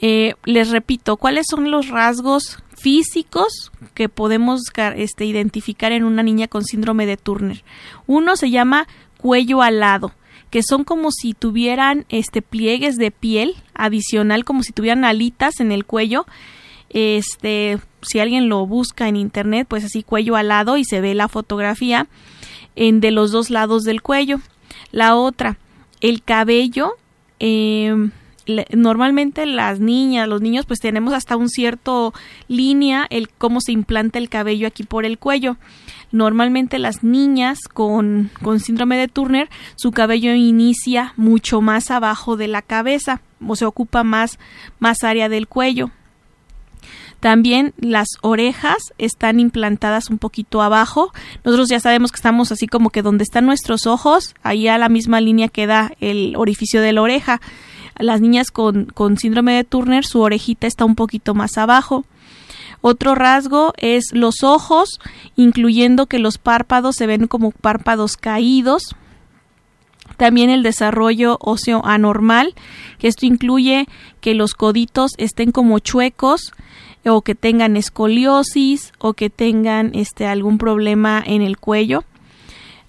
Eh, 0.00 0.34
les 0.44 0.70
repito, 0.70 1.16
¿cuáles 1.16 1.46
son 1.48 1.70
los 1.70 1.88
rasgos 1.88 2.58
físicos 2.76 3.72
que 3.94 4.08
podemos 4.08 4.62
este, 4.96 5.24
identificar 5.24 5.92
en 5.92 6.04
una 6.04 6.22
niña 6.22 6.48
con 6.48 6.64
síndrome 6.64 7.06
de 7.06 7.16
Turner? 7.16 7.64
Uno 8.06 8.36
se 8.36 8.50
llama 8.50 8.86
cuello 9.18 9.62
alado, 9.62 10.12
que 10.50 10.62
son 10.62 10.84
como 10.84 11.10
si 11.10 11.32
tuvieran 11.32 12.04
este 12.08 12.42
pliegues 12.42 12.96
de 12.96 13.10
piel 13.10 13.56
adicional, 13.74 14.44
como 14.44 14.62
si 14.62 14.72
tuvieran 14.72 15.04
alitas 15.04 15.60
en 15.60 15.72
el 15.72 15.84
cuello. 15.84 16.26
Este, 16.90 17.78
si 18.02 18.20
alguien 18.20 18.48
lo 18.48 18.66
busca 18.66 19.08
en 19.08 19.16
internet, 19.16 19.66
pues 19.68 19.84
así 19.84 20.02
cuello 20.02 20.36
alado 20.36 20.76
y 20.76 20.84
se 20.84 21.00
ve 21.00 21.14
la 21.14 21.28
fotografía 21.28 22.06
en 22.76 23.00
de 23.00 23.10
los 23.10 23.32
dos 23.32 23.50
lados 23.50 23.84
del 23.84 24.02
cuello. 24.02 24.40
La 24.92 25.16
otra, 25.16 25.58
el 26.00 26.22
cabello 26.22 26.92
eh, 27.40 28.10
normalmente 28.72 29.46
las 29.46 29.80
niñas, 29.80 30.28
los 30.28 30.40
niños, 30.40 30.66
pues 30.66 30.80
tenemos 30.80 31.14
hasta 31.14 31.36
un 31.36 31.48
cierto 31.48 32.12
línea 32.48 33.06
el 33.10 33.28
cómo 33.28 33.60
se 33.60 33.72
implanta 33.72 34.18
el 34.18 34.28
cabello 34.28 34.66
aquí 34.66 34.82
por 34.82 35.04
el 35.04 35.18
cuello. 35.18 35.56
Normalmente 36.12 36.78
las 36.78 37.02
niñas 37.02 37.58
con, 37.72 38.30
con 38.42 38.60
síndrome 38.60 38.96
de 38.96 39.08
Turner, 39.08 39.48
su 39.76 39.90
cabello 39.90 40.34
inicia 40.34 41.12
mucho 41.16 41.60
más 41.60 41.90
abajo 41.90 42.36
de 42.36 42.48
la 42.48 42.62
cabeza 42.62 43.20
o 43.46 43.56
se 43.56 43.64
ocupa 43.64 44.04
más, 44.04 44.38
más 44.78 45.02
área 45.04 45.28
del 45.28 45.48
cuello. 45.48 45.90
También 47.24 47.72
las 47.78 48.08
orejas 48.20 48.76
están 48.98 49.40
implantadas 49.40 50.10
un 50.10 50.18
poquito 50.18 50.60
abajo. 50.60 51.10
Nosotros 51.42 51.70
ya 51.70 51.80
sabemos 51.80 52.12
que 52.12 52.16
estamos 52.16 52.52
así 52.52 52.66
como 52.66 52.90
que 52.90 53.00
donde 53.00 53.24
están 53.24 53.46
nuestros 53.46 53.86
ojos, 53.86 54.34
ahí 54.42 54.68
a 54.68 54.76
la 54.76 54.90
misma 54.90 55.22
línea 55.22 55.48
queda 55.48 55.92
el 56.00 56.34
orificio 56.36 56.82
de 56.82 56.92
la 56.92 57.00
oreja. 57.00 57.40
Las 57.98 58.20
niñas 58.20 58.50
con, 58.50 58.86
con 58.86 59.18
síndrome 59.18 59.54
de 59.54 59.64
Turner, 59.64 60.04
su 60.04 60.20
orejita 60.20 60.66
está 60.66 60.84
un 60.84 60.94
poquito 60.94 61.34
más 61.34 61.58
abajo. 61.58 62.04
Otro 62.80 63.14
rasgo 63.14 63.72
es 63.78 64.12
los 64.12 64.42
ojos, 64.42 65.00
incluyendo 65.36 66.06
que 66.06 66.18
los 66.18 66.36
párpados 66.38 66.96
se 66.96 67.06
ven 67.06 67.28
como 67.28 67.50
párpados 67.50 68.16
caídos. 68.16 68.94
También 70.16 70.50
el 70.50 70.62
desarrollo 70.62 71.38
óseo 71.40 71.80
anormal, 71.84 72.54
que 72.98 73.08
esto 73.08 73.26
incluye 73.26 73.86
que 74.20 74.34
los 74.34 74.54
coditos 74.54 75.12
estén 75.16 75.50
como 75.50 75.78
chuecos 75.78 76.52
o 77.06 77.22
que 77.22 77.34
tengan 77.34 77.76
escoliosis 77.76 78.92
o 78.98 79.14
que 79.14 79.30
tengan 79.30 79.92
este 79.94 80.26
algún 80.26 80.58
problema 80.58 81.22
en 81.24 81.42
el 81.42 81.58
cuello. 81.58 82.04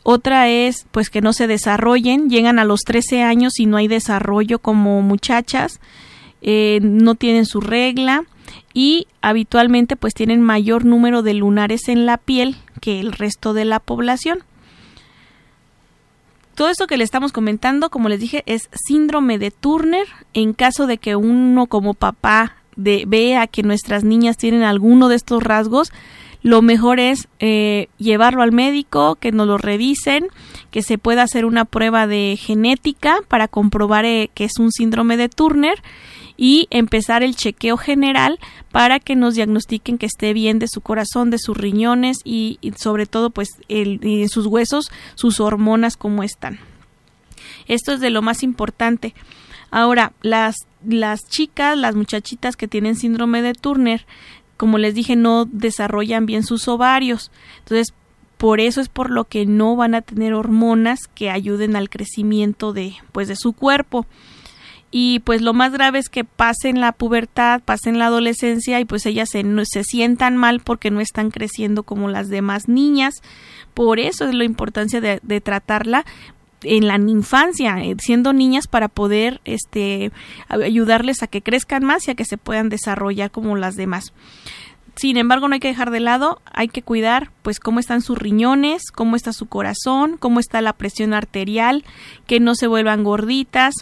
Otra 0.08 0.50
es 0.50 0.86
pues 0.91 1.10
que 1.10 1.22
no 1.22 1.34
se 1.34 1.48
desarrollen, 1.48 2.30
llegan 2.30 2.60
a 2.60 2.63
los 2.63 2.82
13 2.82 3.24
años 3.24 3.60
y 3.60 3.65
no 3.65 3.78
hay 3.78 3.88
desarrollo 3.88 4.60
como 4.60 5.02
muchachas, 5.02 5.80
eh, 6.44 6.78
no 6.84 7.15
tienen 7.15 7.48
su 7.48 7.60
regla 7.60 8.24
y 8.72 9.08
habitualmente 9.24 9.96
pues 9.96 10.13
tienen 10.13 10.44
mayor 10.44 10.86
número 10.86 11.24
de 11.24 11.34
lunares 11.34 11.89
en 11.89 12.06
la 12.06 12.18
piel 12.18 12.56
que 12.82 13.00
el 13.00 13.13
resto 13.13 13.56
de 13.56 13.65
la 13.65 13.80
población. 13.80 14.44
Todo 16.54 16.70
esto 16.70 16.86
que 16.86 16.98
le 16.98 17.04
estamos 17.04 17.32
comentando, 17.32 17.89
como 17.89 18.08
les 18.08 18.20
dije, 18.20 18.44
es 18.46 18.70
síndrome 18.74 19.39
de 19.39 19.50
Turner. 19.50 20.06
En 20.36 20.54
caso 20.54 20.86
de 20.86 21.00
que 21.00 21.15
uno 21.15 21.65
como 21.65 21.96
papá 21.96 22.58
de, 22.76 23.06
vea 23.08 23.48
que 23.48 23.63
nuestras 23.63 24.04
niñas 24.04 24.38
tienen 24.38 24.62
alguno 24.62 25.10
de 25.10 25.15
estos 25.15 25.41
rasgos, 25.41 25.91
lo 26.45 26.62
mejor 26.62 26.99
es 26.99 27.27
eh, 27.39 27.88
llevarlo 27.97 28.43
al 28.43 28.51
médico, 28.51 29.15
que 29.15 29.31
nos 29.31 29.47
lo 29.47 29.58
revisen, 29.58 30.27
que 30.69 30.84
se 30.84 30.99
pueda 30.99 31.23
hacer 31.23 31.43
una 31.43 31.65
prueba 31.65 32.05
de 32.05 32.38
genética 32.39 33.17
para 33.27 33.47
comprobar 33.47 34.05
eh, 34.05 34.29
que 34.36 34.43
es 34.43 34.60
un 34.60 34.71
síndrome 34.71 35.17
de 35.17 35.27
Turner 35.27 35.81
y 36.38 36.67
empezar 36.69 37.23
el 37.23 37.36
chequeo 37.36 37.77
general 37.77 38.38
para 38.71 38.99
que 38.99 39.15
nos 39.15 39.34
diagnostiquen 39.34 39.97
que 39.97 40.05
esté 40.05 40.34
bien 40.34 40.60
de 40.60 40.67
su 40.67 40.81
corazón, 40.81 41.31
de 41.31 41.39
sus 41.39 41.58
riñones 41.58 42.17
y, 42.23 42.60
sobre 42.77 43.08
todo 43.08 43.31
pues 43.31 43.49
en 43.67 44.29
sus 44.29 44.45
huesos, 44.45 44.91
sus 45.15 45.39
hormonas 45.39 45.97
cómo 45.97 46.21
están. 46.21 46.60
Esto 47.67 47.91
es 47.91 48.01
de 48.01 48.12
lo 48.12 48.21
más 48.21 48.43
importante. 48.43 49.15
Ahora, 49.71 50.13
las, 50.21 50.67
las 50.86 51.27
chicas, 51.27 51.75
las 51.75 51.95
muchachitas 51.95 52.55
que 52.55 52.67
tienen 52.67 52.95
síndrome 52.95 53.41
de 53.41 53.53
Turner, 53.53 54.05
como 54.58 54.78
les 54.78 54.96
dije, 54.96 55.15
no 55.15 55.46
desarrollan 55.46 56.26
bien 56.26 56.44
sus 56.44 56.68
ovarios. 56.68 57.32
Entonces, 57.60 57.94
por 58.38 58.60
eso 58.60 58.82
es 58.82 58.89
por 58.89 59.10
lo 59.10 59.26
que 59.26 59.46
no 59.46 59.76
van 59.76 59.96
a 59.96 60.02
tener 60.02 60.34
hormonas 60.34 61.00
que 61.13 61.30
ayuden 61.30 61.76
al 61.76 61.89
crecimiento 61.89 62.74
de, 62.74 62.94
pues, 63.12 63.28
de 63.28 63.36
su 63.36 63.54
cuerpo. 63.54 64.06
Y 64.98 65.20
pues 65.20 65.41
lo 65.41 65.54
más 65.54 65.74
grave 65.74 66.00
es 66.00 66.08
que 66.08 66.24
pasen 66.24 66.80
la 66.80 66.94
pubertad, 66.94 67.62
pasen 67.65 68.00
la 68.00 68.06
adolescencia 68.06 68.80
y 68.80 68.86
pues 68.86 69.06
ellas 69.06 69.30
se, 69.30 69.44
se 69.65 69.84
sientan 69.84 70.38
mal 70.38 70.62
porque 70.62 70.89
no 70.89 71.02
están 71.02 71.32
creciendo 71.32 71.84
como 71.84 72.08
las 72.08 72.30
demás 72.30 72.70
niñas. 72.70 73.15
Por 73.74 74.00
eso 74.00 74.24
es 74.26 74.34
la 74.34 74.46
importancia 74.46 75.02
de, 75.02 75.20
de 75.22 75.41
tratarla 75.41 76.06
en 76.65 76.88
la 76.88 76.97
infancia, 76.97 77.84
eh, 77.84 77.95
siendo 77.99 78.34
niñas 78.34 78.67
para 78.67 78.88
poder 78.88 79.41
este 79.45 80.12
ayudarles 80.49 81.23
a 81.23 81.28
que 81.28 81.41
crezcan 81.41 81.84
más 81.84 82.08
y 82.08 82.12
a 82.12 82.15
que 82.15 82.25
se 82.25 82.38
puedan 82.38 82.69
desarrollar 82.69 83.32
como 83.32 83.56
las 83.56 83.75
demás. 83.75 84.13
Sin 84.95 85.17
embargo, 85.17 85.47
no 85.47 85.56
hay 85.56 85.60
que 85.60 85.67
dejar 85.67 85.91
de 85.91 85.99
lado, 85.99 86.41
hay 86.45 86.69
que 86.69 86.82
cuidar 86.82 87.32
pues 87.41 87.60
cómo 87.60 87.80
están 87.80 88.01
sus 88.01 88.17
riñones, 88.17 88.91
cómo 88.91 89.17
está 89.17 89.34
su 89.34 89.47
corazón, 89.47 90.15
cómo 90.17 90.39
está 90.39 90.62
la 90.62 90.73
presión 90.73 91.13
arterial, 91.13 91.84
que 92.28 92.39
no 92.39 92.56
se 92.56 92.67
vuelvan 92.67 93.04
gorditas, 93.04 93.75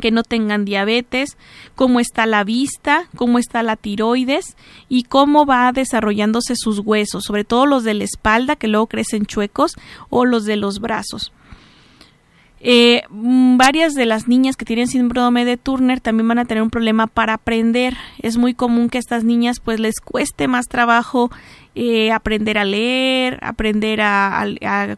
que 0.00 0.12
no 0.12 0.22
tengan 0.22 0.64
diabetes, 0.64 1.36
cómo 1.74 1.98
está 1.98 2.26
la 2.26 2.44
vista, 2.44 3.08
cómo 3.16 3.40
está 3.40 3.64
la 3.64 3.74
tiroides 3.74 4.56
y 4.88 5.02
cómo 5.02 5.46
va 5.46 5.72
desarrollándose 5.72 6.54
sus 6.54 6.78
huesos, 6.78 7.24
sobre 7.24 7.44
todo 7.44 7.66
los 7.66 7.82
de 7.82 7.94
la 7.94 8.04
espalda 8.04 8.54
que 8.54 8.68
luego 8.68 8.86
crecen 8.86 9.26
chuecos 9.26 9.76
o 10.10 10.24
los 10.24 10.44
de 10.44 10.56
los 10.56 10.78
brazos. 10.78 11.32
Eh, 12.62 13.02
mm, 13.08 13.56
varias 13.56 13.94
de 13.94 14.04
las 14.04 14.28
niñas 14.28 14.56
que 14.56 14.66
tienen 14.66 14.86
síndrome 14.86 15.46
de 15.46 15.56
Turner 15.56 16.00
también 16.00 16.28
van 16.28 16.38
a 16.38 16.44
tener 16.44 16.62
un 16.62 16.70
problema 16.70 17.06
para 17.06 17.34
aprender. 17.34 17.96
Es 18.18 18.36
muy 18.36 18.52
común 18.52 18.90
que 18.90 18.98
a 18.98 19.00
estas 19.00 19.24
niñas 19.24 19.60
pues 19.60 19.80
les 19.80 20.00
cueste 20.00 20.46
más 20.46 20.68
trabajo 20.68 21.30
eh, 21.74 22.12
aprender 22.12 22.58
a 22.58 22.64
leer, 22.64 23.38
aprender 23.42 24.00
a, 24.02 24.44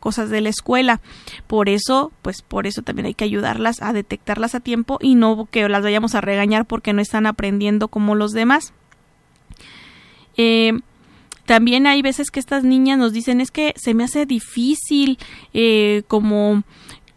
cosas 0.01 0.29
de 0.31 0.41
la 0.41 0.49
escuela. 0.49 1.01
Por 1.47 1.69
eso, 1.69 2.11
pues 2.23 2.43
por 2.43 2.67
eso 2.67 2.83
también 2.83 3.07
hay 3.07 3.15
que 3.15 3.25
ayudarlas 3.25 3.81
a 3.81 3.93
detectarlas 3.93 4.57
a 4.57 4.61
tiempo 4.61 4.99
y 5.01 5.15
no 5.15 5.47
que 5.51 5.69
las 5.69 5.83
vayamos 5.83 6.17
a 6.17 6.21
regañar 6.21 6.67
porque 6.67 6.93
no 6.93 7.01
están 7.01 7.27
aprendiendo 7.27 7.87
como 7.89 8.17
los 8.17 8.33
demás. 8.33 8.73
Eh, 10.37 10.73
también 11.47 11.87
hay 11.87 12.03
veces 12.03 12.31
que 12.31 12.41
estas 12.41 12.65
niñas 12.65 12.99
nos 12.99 13.13
dicen 13.13 13.41
es 13.41 13.51
que 13.51 13.75
se 13.77 13.95
me 13.95 14.05
hace 14.05 14.27
difícil 14.27 15.19
eh, 15.53 16.03
como 16.09 16.63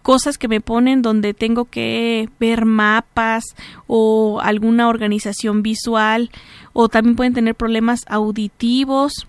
cosas 0.05 0.37
que 0.37 0.47
me 0.47 0.61
ponen 0.61 1.01
donde 1.01 1.33
tengo 1.33 1.65
que 1.65 2.29
ver 2.39 2.65
mapas 2.65 3.43
o 3.87 4.39
alguna 4.39 4.87
organización 4.87 5.63
visual 5.63 6.29
o 6.73 6.89
también 6.89 7.15
pueden 7.15 7.33
tener 7.33 7.55
problemas 7.55 8.05
auditivos 8.07 9.25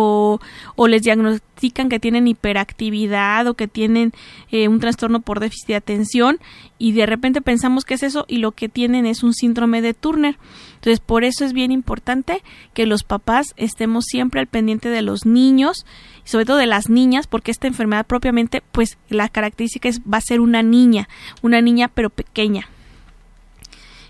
o, 0.00 0.88
les 0.88 1.02
diagnostican 1.02 1.88
que 1.88 1.98
tienen 1.98 2.28
hiperactividad 2.28 3.46
o 3.46 3.54
que 3.54 3.68
tienen 3.68 4.12
eh, 4.50 4.68
un 4.68 4.80
trastorno 4.80 5.20
por 5.20 5.40
déficit 5.40 5.68
de 5.68 5.74
atención 5.76 6.38
y 6.78 6.92
de 6.92 7.06
repente 7.06 7.40
pensamos 7.40 7.84
que 7.84 7.94
es 7.94 8.02
eso 8.02 8.24
y 8.28 8.38
lo 8.38 8.52
que 8.52 8.68
tienen 8.68 9.06
es 9.06 9.22
un 9.22 9.34
síndrome 9.34 9.82
de 9.82 9.94
Turner. 9.94 10.38
Entonces, 10.74 11.00
por 11.00 11.24
eso 11.24 11.44
es 11.44 11.52
bien 11.52 11.72
importante 11.72 12.42
que 12.72 12.86
los 12.86 13.02
papás 13.02 13.54
estemos 13.56 14.04
siempre 14.04 14.40
al 14.40 14.46
pendiente 14.46 14.88
de 14.88 15.02
los 15.02 15.26
niños 15.26 15.84
y 16.24 16.28
sobre 16.28 16.44
todo 16.44 16.56
de 16.58 16.66
las 16.66 16.88
niñas, 16.88 17.26
porque 17.26 17.50
esta 17.50 17.66
enfermedad 17.66 18.06
propiamente, 18.06 18.62
pues 18.72 18.96
la 19.08 19.28
característica 19.28 19.88
es 19.88 20.00
va 20.00 20.18
a 20.18 20.22
ser 20.22 20.40
una 20.40 20.62
niña, 20.62 21.08
una 21.42 21.60
niña 21.60 21.88
pero 21.88 22.10
pequeña. 22.10 22.68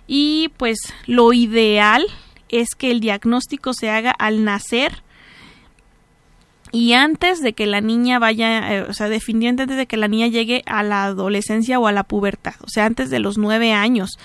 Y 0.07 0.51
pues 0.57 0.79
lo 1.07 1.33
ideal 1.33 2.07
es 2.49 2.75
que 2.75 2.91
el 2.91 3.01
diagnóstico 3.01 3.75
se 3.75 3.91
haga 3.91 4.11
al 4.11 4.45
nacer 4.45 5.03
y 6.73 6.93
antes 6.93 7.43
de 7.43 7.53
que 7.53 7.67
la 7.67 7.81
niña 7.81 8.19
vaya, 8.19 8.75
eh, 8.75 8.83
o 8.83 8.93
sea, 8.93 9.09
definitivamente 9.09 9.63
antes 9.63 9.77
de 9.77 9.87
que 9.87 9.97
la 9.97 10.09
niña 10.09 10.27
llegue 10.27 10.63
a 10.67 10.83
la 10.83 11.05
adolescencia 11.05 11.79
o 11.79 11.87
a 11.87 11.93
la 11.93 12.05
pubertad, 12.05 12.55
o 12.63 12.69
sea, 12.69 12.87
antes 12.87 13.11
de 13.11 13.19
los 13.19 13.39
nueve 13.39 13.73
años, 13.73 14.19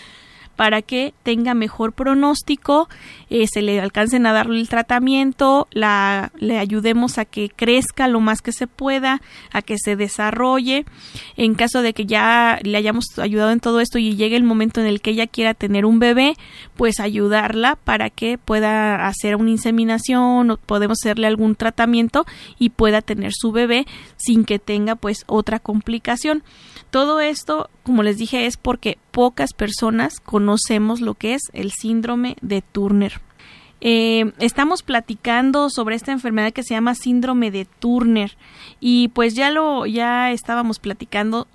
para 0.56 0.82
que 0.82 1.14
tenga 1.24 1.54
mejor 1.54 1.94
pronóstico, 1.94 2.88
eh, 3.30 3.48
se 3.52 3.62
le 3.62 3.80
alcancen 3.82 4.26
a 4.26 4.34
darle 4.34 4.60
el 4.60 4.70
tratamiento, 4.70 5.68
la, 5.72 6.32
le 6.38 6.60
ayudemos 6.60 7.18
a 7.18 7.26
que 7.26 7.50
crezca 7.50 8.08
lo 8.08 8.20
más 8.20 8.42
que 8.42 8.52
se 8.52 8.68
pueda, 8.68 9.22
a 9.52 9.62
que 9.62 9.78
se 9.78 9.96
desarrolle. 9.96 10.86
En 11.38 11.56
caso 11.56 11.82
de 11.82 11.94
que 11.94 12.06
ya 12.06 12.60
le 12.64 12.78
hayamos 12.78 13.06
ayudado 13.18 13.52
en 13.52 13.60
todo 13.60 13.80
esto 13.80 13.98
y 13.98 14.16
llegue 14.16 14.36
el 14.36 14.44
momento 14.44 14.80
en 14.80 14.88
el 14.88 15.02
que 15.02 15.12
ella 15.12 15.28
quiera 15.28 15.54
tener 15.54 15.86
un 15.86 16.00
bebé, 16.00 16.36
pues 16.76 17.00
ayudarla 17.00 17.76
para 17.76 18.10
que 18.10 18.38
pueda 18.38 19.08
hacer 19.08 19.36
una 19.36 19.50
inseminación 19.50 20.52
o 20.52 20.58
podemos 20.58 21.00
hacerle 21.02 21.28
algún 21.28 21.56
tratamiento 21.56 22.26
y 22.60 22.70
pueda 22.70 23.02
tener 23.02 23.32
su 23.34 23.52
bebé 23.52 23.86
sin 24.18 24.46
que 24.46 24.60
tenga 24.60 24.96
pues 24.96 25.24
otra 25.28 25.60
complicación. 25.60 26.44
Todo 26.94 27.22
esto, 27.22 27.72
como 27.82 28.04
les 28.04 28.20
dije, 28.20 28.46
es 28.46 28.56
porque 28.56 29.00
pocas 29.10 29.54
personas 29.54 30.20
conocemos 30.20 31.02
lo 31.02 31.16
que 31.16 31.34
es 31.34 31.42
el 31.52 31.72
síndrome 31.72 32.36
de 32.44 32.62
Turner. 32.62 33.20
Eh, 33.82 34.32
estamos 34.38 34.84
platicando 34.84 35.72
sobre 35.72 35.96
esta 35.96 36.12
enfermedad 36.12 36.54
que 36.54 36.62
se 36.62 36.76
llama 36.76 36.94
síndrome 36.94 37.50
de 37.50 37.66
Turner 37.66 38.38
y 38.80 39.08
pues 39.08 39.34
ya 39.34 39.50
lo 39.50 39.88
ya 39.88 40.30
estábamos 40.32 40.78
platicando 40.78 41.48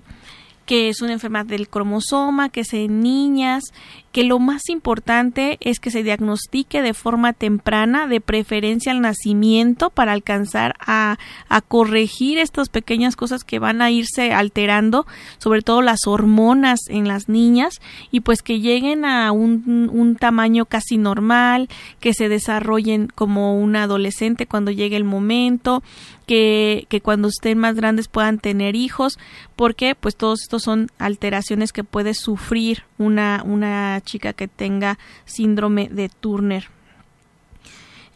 que 0.69 0.87
es 0.87 1.01
una 1.01 1.13
enfermedad 1.13 1.47
del 1.47 1.67
cromosoma, 1.67 2.49
que 2.49 2.59
es 2.59 2.75
en 2.75 3.01
niñas, 3.01 3.63
que 4.11 4.23
lo 4.23 4.37
más 4.37 4.69
importante 4.69 5.57
es 5.61 5.79
que 5.79 5.89
se 5.89 6.03
diagnostique 6.03 6.83
de 6.83 6.93
forma 6.93 7.33
temprana, 7.33 8.05
de 8.05 8.21
preferencia 8.21 8.91
al 8.91 9.01
nacimiento, 9.01 9.89
para 9.89 10.11
alcanzar 10.11 10.75
a, 10.79 11.17
a 11.47 11.61
corregir 11.61 12.37
estas 12.37 12.69
pequeñas 12.69 13.15
cosas 13.15 13.43
que 13.43 13.57
van 13.57 13.81
a 13.81 13.89
irse 13.89 14.31
alterando, 14.31 15.07
sobre 15.39 15.63
todo 15.63 15.81
las 15.81 16.05
hormonas 16.05 16.81
en 16.87 17.07
las 17.07 17.29
niñas, 17.29 17.81
y 18.11 18.19
pues 18.19 18.43
que 18.43 18.59
lleguen 18.59 19.05
a 19.05 19.31
un, 19.31 19.89
un 19.91 20.17
tamaño 20.17 20.65
casi 20.65 20.99
normal, 20.99 21.67
que 21.99 22.13
se 22.13 22.29
desarrollen 22.29 23.07
como 23.07 23.59
un 23.59 23.75
adolescente 23.75 24.45
cuando 24.45 24.69
llegue 24.69 24.97
el 24.97 25.03
momento, 25.03 25.81
que, 26.29 26.85
que, 26.89 27.01
cuando 27.01 27.27
estén 27.27 27.57
más 27.57 27.73
grandes 27.73 28.07
puedan 28.07 28.37
tener 28.37 28.75
hijos, 28.75 29.17
porque 29.59 29.93
pues 29.93 30.15
todos 30.15 30.41
estos 30.41 30.63
son 30.63 30.87
alteraciones 30.99 31.73
que 31.73 31.83
puede 31.83 32.13
sufrir 32.13 32.83
una, 32.97 33.43
una 33.45 33.99
chica 34.05 34.31
que 34.31 34.47
tenga 34.47 34.97
síndrome 35.25 35.89
de 35.89 36.07
Turner. 36.07 36.69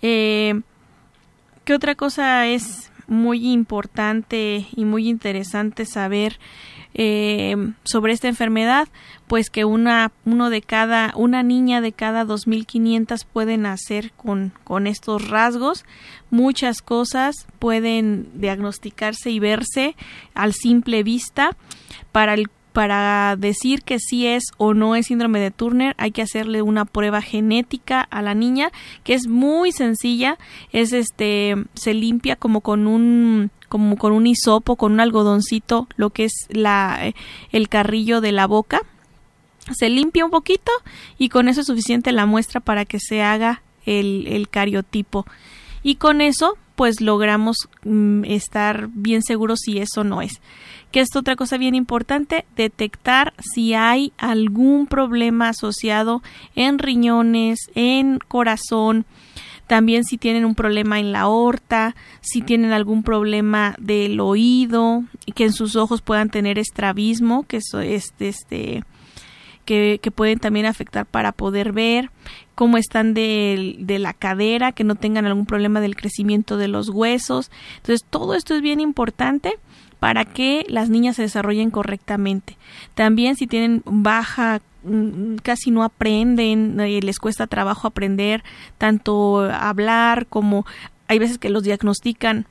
Eh, 0.02 0.62
¿Qué 1.66 1.74
otra 1.74 1.96
cosa 1.96 2.48
es 2.48 2.94
muy 3.08 3.52
importante 3.52 4.68
y 4.74 4.86
muy 4.86 5.10
interesante 5.10 5.86
saber 5.86 6.40
eh, 6.94 7.56
sobre 7.84 8.14
esta 8.14 8.28
enfermedad? 8.28 8.88
Pues 9.28 9.50
que 9.50 9.66
una, 9.66 10.12
uno 10.26 10.50
de 10.50 10.62
cada, 10.62 11.14
una 11.16 11.44
niña 11.44 11.82
de 11.82 11.92
cada 11.92 12.26
2.500 12.26 13.26
puede 13.32 13.58
nacer 13.58 14.12
con, 14.12 14.54
con 14.64 14.88
estos 14.88 15.28
rasgos. 15.30 15.86
Muchas 16.30 16.82
cosas 16.82 17.48
pueden 17.60 18.30
diagnosticarse 18.36 19.32
y 19.32 19.40
verse 19.40 19.96
al 20.34 20.54
simple 20.54 21.04
vista. 21.04 21.56
Para 22.12 22.36
el 22.36 22.50
para 22.74 23.36
decir 23.38 23.84
que 23.84 24.00
sí 24.00 24.28
es 24.28 24.44
o 24.58 24.74
no 24.74 24.96
es 24.96 25.08
síndrome 25.08 25.40
de 25.40 25.52
Turner 25.52 25.96
hay 25.98 26.12
que 26.12 26.24
hacerle 26.24 26.62
una 26.62 26.86
prueba 26.86 27.22
genética 27.22 28.02
a 28.02 28.22
la 28.22 28.34
niña 28.34 28.72
que 29.04 29.14
es 29.14 29.28
muy 29.28 29.72
sencilla 29.72 30.38
es 30.72 30.92
este 30.92 31.56
se 31.76 31.94
limpia 31.94 32.36
como 32.36 32.62
con 32.62 32.88
un 32.88 33.52
como 33.70 33.98
con 33.98 34.12
un 34.12 34.28
hisopo 34.28 34.76
con 34.76 34.94
un 34.94 35.00
algodoncito 35.00 35.88
lo 35.96 36.10
que 36.10 36.26
es 36.26 36.34
la 36.50 37.14
el 37.52 37.70
carrillo 37.70 38.22
de 38.22 38.32
la 38.32 38.48
boca. 38.48 38.82
Se 39.72 39.90
limpia 39.90 40.26
un 40.26 40.32
poquito 40.32 40.72
y 41.18 41.30
con 41.30 41.48
eso 41.48 41.62
es 41.62 41.68
suficiente 41.68 42.12
la 42.12 42.26
muestra 42.26 42.60
para 42.60 42.84
que 42.86 43.00
se 43.00 43.22
haga 43.22 43.62
el, 43.86 44.28
el 44.28 44.50
cariotipo. 44.50 45.26
Y 45.84 45.96
con 45.96 46.22
eso 46.22 46.58
pues 46.76 47.02
logramos 47.02 47.56
mm, 47.84 48.26
estar 48.26 48.90
bien 48.94 49.22
seguros 49.22 49.60
si 49.64 49.80
eso 49.80 50.04
no 50.04 50.22
es 50.22 50.42
que 50.94 51.00
es 51.00 51.16
otra 51.16 51.36
cosa 51.36 51.58
bien 51.58 51.74
importante, 51.74 52.46
detectar 52.56 53.34
si 53.40 53.74
hay 53.74 54.14
algún 54.20 54.86
problema 54.86 55.50
asociado 55.50 56.22
en 56.56 56.78
riñones, 56.78 57.72
en 57.74 58.20
corazón, 58.20 59.08
también 59.66 60.04
si 60.04 60.20
tienen 60.20 60.46
un 60.46 60.54
problema 60.54 61.00
en 61.00 61.12
la 61.12 61.22
aorta, 61.22 61.96
si 62.22 62.44
tienen 62.44 62.74
algún 62.74 63.02
problema 63.02 63.76
del 63.80 64.20
oído, 64.20 65.04
que 65.34 65.46
en 65.46 65.54
sus 65.54 65.76
ojos 65.76 66.04
puedan 66.04 66.30
tener 66.30 66.60
estrabismo, 66.60 67.42
que 67.48 67.58
es 67.58 68.14
este, 68.20 68.84
que, 69.66 70.00
que, 70.00 70.12
pueden 70.12 70.38
también 70.38 70.68
afectar 70.68 71.08
para 71.08 71.32
poder 71.32 71.72
ver, 71.72 72.12
cómo 72.54 72.78
están 72.78 73.16
de, 73.16 73.78
de, 73.80 73.98
la 73.98 74.14
cadera, 74.14 74.74
que 74.74 74.84
no 74.84 74.94
tengan 74.94 75.26
algún 75.26 75.48
problema 75.48 75.82
del 75.82 75.96
crecimiento 75.96 76.58
de 76.58 76.68
los 76.68 76.90
huesos. 76.90 77.50
Entonces, 77.78 78.06
todo 78.08 78.36
esto 78.36 78.54
es 78.54 78.62
bien 78.62 78.80
importante 78.80 79.58
para 80.04 80.26
que 80.26 80.66
las 80.68 80.90
niñas 80.90 81.16
se 81.16 81.22
desarrollen 81.22 81.72
correctamente. 81.72 82.58
También 82.94 83.38
si 83.38 83.48
tienen 83.48 83.84
baja 83.86 84.60
mm, 84.84 85.36
casi 85.36 85.72
no 85.72 85.82
aprenden, 85.82 86.78
eh, 86.82 87.00
les 87.02 87.20
cuesta 87.20 87.48
trabajo 87.48 87.88
aprender 87.88 88.44
tanto 88.78 89.40
hablar 89.40 90.28
como 90.28 90.66
hay 91.08 91.20
veces 91.20 91.38
que 91.38 91.48
los 91.48 91.64
diagnostican 91.64 92.48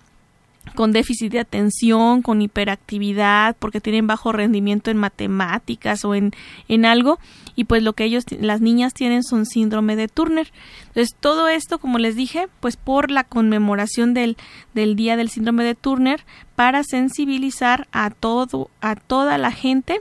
con 0.75 0.93
déficit 0.93 1.33
de 1.33 1.41
atención, 1.41 2.23
con 2.23 2.41
hiperactividad, 2.41 3.57
porque 3.59 3.81
tienen 3.81 4.07
bajo 4.07 4.33
rendimiento 4.33 4.91
en 4.91 4.97
matemáticas 4.97 6.05
o 6.05 6.15
en, 6.15 6.33
en 6.69 6.85
algo, 6.85 7.19
y 7.57 7.65
pues 7.65 7.83
lo 7.83 7.93
que 7.93 8.05
ellos, 8.05 8.25
las 8.31 8.61
niñas 8.61 8.95
tienen 8.95 9.23
son 9.23 9.45
síndrome 9.45 9.97
de 9.97 10.09
Turner. 10.09 10.51
Entonces, 10.89 11.15
todo 11.19 11.49
esto, 11.49 11.79
como 11.79 11.99
les 11.99 12.17
dije, 12.17 12.49
pues 12.61 12.77
por 12.77 13.11
la 13.11 13.25
conmemoración 13.25 14.15
del, 14.15 14.37
del 14.73 14.97
Día 14.97 15.17
del 15.17 15.29
Síndrome 15.29 15.65
de 15.65 15.75
Turner, 15.75 16.25
para 16.57 16.85
sensibilizar 16.85 17.89
a 17.93 18.11
todo, 18.11 18.71
a 18.81 18.95
toda 18.95 19.39
la 19.39 19.51
gente 19.51 20.01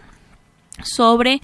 sobre 0.83 1.41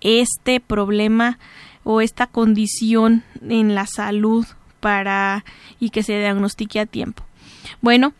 este 0.00 0.60
problema 0.60 1.38
o 1.84 2.00
esta 2.00 2.26
condición 2.26 3.24
en 3.42 3.74
la 3.74 3.86
salud 3.86 4.46
para 4.80 5.44
y 5.78 5.90
que 5.90 6.02
se 6.02 6.18
diagnostique 6.18 6.80
a 6.80 6.86
tiempo. 6.86 7.24
Bueno, 7.80 8.14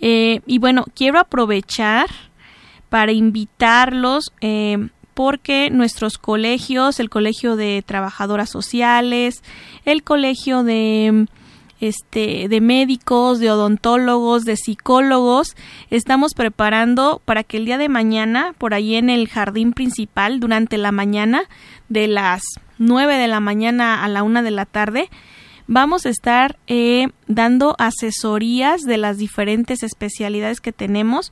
Eh, 0.00 0.40
y 0.46 0.58
bueno, 0.58 0.84
quiero 0.94 1.18
aprovechar 1.18 2.06
para 2.88 3.12
invitarlos 3.12 4.32
eh, 4.40 4.88
porque 5.14 5.70
nuestros 5.70 6.18
colegios, 6.18 7.00
el 7.00 7.08
Colegio 7.08 7.56
de 7.56 7.82
Trabajadoras 7.86 8.50
Sociales, 8.50 9.42
el 9.84 10.02
Colegio 10.02 10.62
de 10.62 11.26
este, 11.80 12.48
de 12.48 12.60
médicos, 12.60 13.38
de 13.38 13.50
odontólogos, 13.50 14.44
de 14.44 14.56
psicólogos. 14.56 15.56
Estamos 15.90 16.34
preparando 16.34 17.20
para 17.24 17.44
que 17.44 17.56
el 17.56 17.64
día 17.64 17.78
de 17.78 17.88
mañana, 17.88 18.54
por 18.58 18.74
ahí 18.74 18.94
en 18.94 19.10
el 19.10 19.28
jardín 19.28 19.72
principal, 19.72 20.40
durante 20.40 20.78
la 20.78 20.92
mañana, 20.92 21.42
de 21.88 22.08
las 22.08 22.42
9 22.78 23.16
de 23.16 23.28
la 23.28 23.40
mañana 23.40 24.04
a 24.04 24.08
la 24.08 24.22
1 24.22 24.42
de 24.42 24.50
la 24.50 24.66
tarde, 24.66 25.10
vamos 25.66 26.06
a 26.06 26.10
estar 26.10 26.58
eh, 26.66 27.08
dando 27.26 27.74
asesorías 27.78 28.82
de 28.82 28.98
las 28.98 29.18
diferentes 29.18 29.82
especialidades 29.82 30.60
que 30.60 30.72
tenemos 30.72 31.30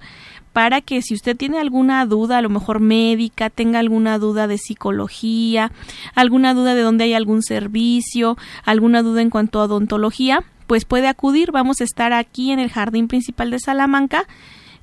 para 0.53 0.81
que 0.81 1.03
si 1.03 1.15
usted 1.15 1.37
tiene 1.37 1.59
alguna 1.59 2.05
duda, 2.07 2.39
a 2.39 2.43
lo 2.43 2.51
mejor 2.51 2.81
médica, 2.81 3.51
tenga 3.51 3.79
alguna 3.79 4.19
duda 4.19 4.47
de 4.47 4.59
psicología, 4.59 5.73
alguna 6.15 6.55
duda 6.55 6.75
de 6.75 6.83
dónde 6.83 7.05
hay 7.05 7.15
algún 7.15 7.43
servicio, 7.43 8.37
alguna 8.65 9.03
duda 9.03 9.23
en 9.23 9.31
cuanto 9.31 9.61
a 9.61 9.65
odontología, 9.65 10.45
pues 10.67 10.85
puede 10.85 11.09
acudir. 11.09 11.53
Vamos 11.53 11.81
a 11.81 11.85
estar 11.85 12.13
aquí 12.13 12.53
en 12.53 12.59
el 12.59 12.71
jardín 12.71 13.09
principal 13.09 13.51
de 13.51 13.59
Salamanca 13.59 14.27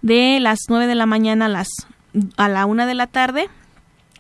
de 0.02 0.40
las 0.40 0.60
9 0.70 0.88
de 0.88 0.96
la 0.96 1.06
mañana 1.06 1.46
a 1.46 1.50
las 1.50 1.68
a 2.38 2.50
la 2.50 2.66
1 2.66 2.88
de 2.88 2.96
la 2.96 3.06
tarde 3.06 3.50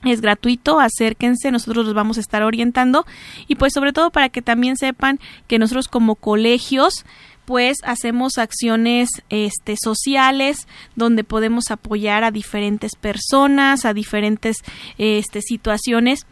es 0.06 0.22
gratuito, 0.22 0.80
acérquense, 0.80 1.52
nosotros 1.52 1.86
los 1.86 1.94
vamos 1.94 2.18
a 2.18 2.22
estar 2.22 2.44
orientando 2.44 3.06
y 3.48 3.56
pues 3.56 3.74
sobre 3.74 3.92
todo 3.92 4.12
para 4.12 4.30
que 4.30 4.42
también 4.42 4.78
sepan 4.78 5.20
que 5.48 5.60
nosotros 5.60 5.90
como 5.90 6.16
colegios 6.16 7.06
pues 7.50 7.78
hacemos 7.84 8.38
acciones 8.38 9.10
este, 9.32 9.74
sociales 9.76 10.68
donde 10.96 11.24
podemos 11.24 11.72
apoyar 11.72 12.24
a 12.24 12.30
diferentes 12.30 12.96
personas, 12.96 13.86
a 13.86 13.96
diferentes 13.96 14.58
este, 15.00 15.42
situaciones. 15.42 16.28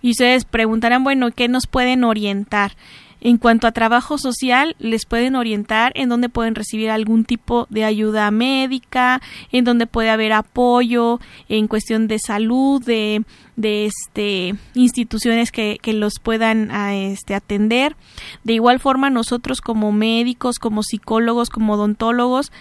Y 0.00 0.12
ustedes 0.12 0.44
preguntarán, 0.44 1.02
bueno, 1.02 1.32
¿qué 1.32 1.48
nos 1.48 1.66
pueden 1.66 2.04
orientar? 2.04 2.76
En 3.20 3.36
cuanto 3.36 3.66
a 3.66 3.72
trabajo 3.72 4.18
social, 4.18 4.76
les 4.78 5.04
pueden 5.04 5.36
orientar 5.36 5.92
en 5.94 6.08
dónde 6.08 6.28
pueden 6.28 6.54
recibir 6.54 6.90
algún 6.90 7.24
tipo 7.24 7.66
de 7.70 7.84
ayuda 7.84 8.30
médica, 8.30 9.20
en 9.52 9.64
dónde 9.64 9.86
puede 9.86 10.10
haber 10.10 10.32
apoyo 10.32 11.20
en 11.48 11.68
cuestión 11.68 12.08
de 12.08 12.18
salud, 12.18 12.82
de, 12.82 13.24
de 13.56 13.86
este, 13.86 14.54
instituciones 14.74 15.52
que, 15.52 15.78
que 15.82 15.92
los 15.92 16.14
puedan 16.22 16.70
a, 16.70 16.96
este, 16.96 17.34
atender. 17.34 17.96
De 18.44 18.54
igual 18.54 18.80
forma, 18.80 19.10
nosotros 19.10 19.60
como 19.60 19.92
médicos, 19.92 20.58
como 20.58 20.82
psicólogos, 20.82 21.50
como 21.50 21.74
odontólogos, 21.74 22.52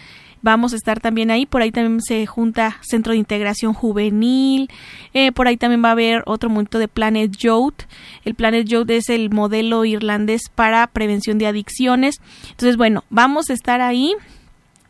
vamos 0.42 0.74
a 0.74 0.76
estar 0.76 1.00
también 1.00 1.32
ahí. 1.32 1.46
Por 1.46 1.62
ahí 1.62 1.72
también 1.72 2.02
se 2.02 2.26
junta 2.26 2.78
Centro 2.82 3.14
de 3.14 3.20
Integración 3.20 3.74
Juvenil. 3.74 4.70
Eh, 5.14 5.32
por 5.32 5.48
ahí 5.48 5.58
también 5.58 5.84
va 5.84 5.90
a 5.90 5.94
haber 5.94 6.24
otro 6.26 6.50
momento 6.50 6.80
de 6.80 6.88
Planet 6.88 7.32
Youth. 7.38 7.84
El 8.26 8.36
Planet 8.36 8.68
Youth 8.68 8.90
es 8.90 9.10
el 9.10 9.30
modelo 9.30 9.86
irlandés 9.86 10.50
para 10.54 10.88
prevención 10.88 11.38
de 11.38 11.48
adicciones. 11.48 12.16
Entonces, 12.50 12.78
bueno, 12.78 13.04
vamos 13.10 13.50
a 13.50 13.54
estar 13.54 13.82
ahí. 13.82 14.16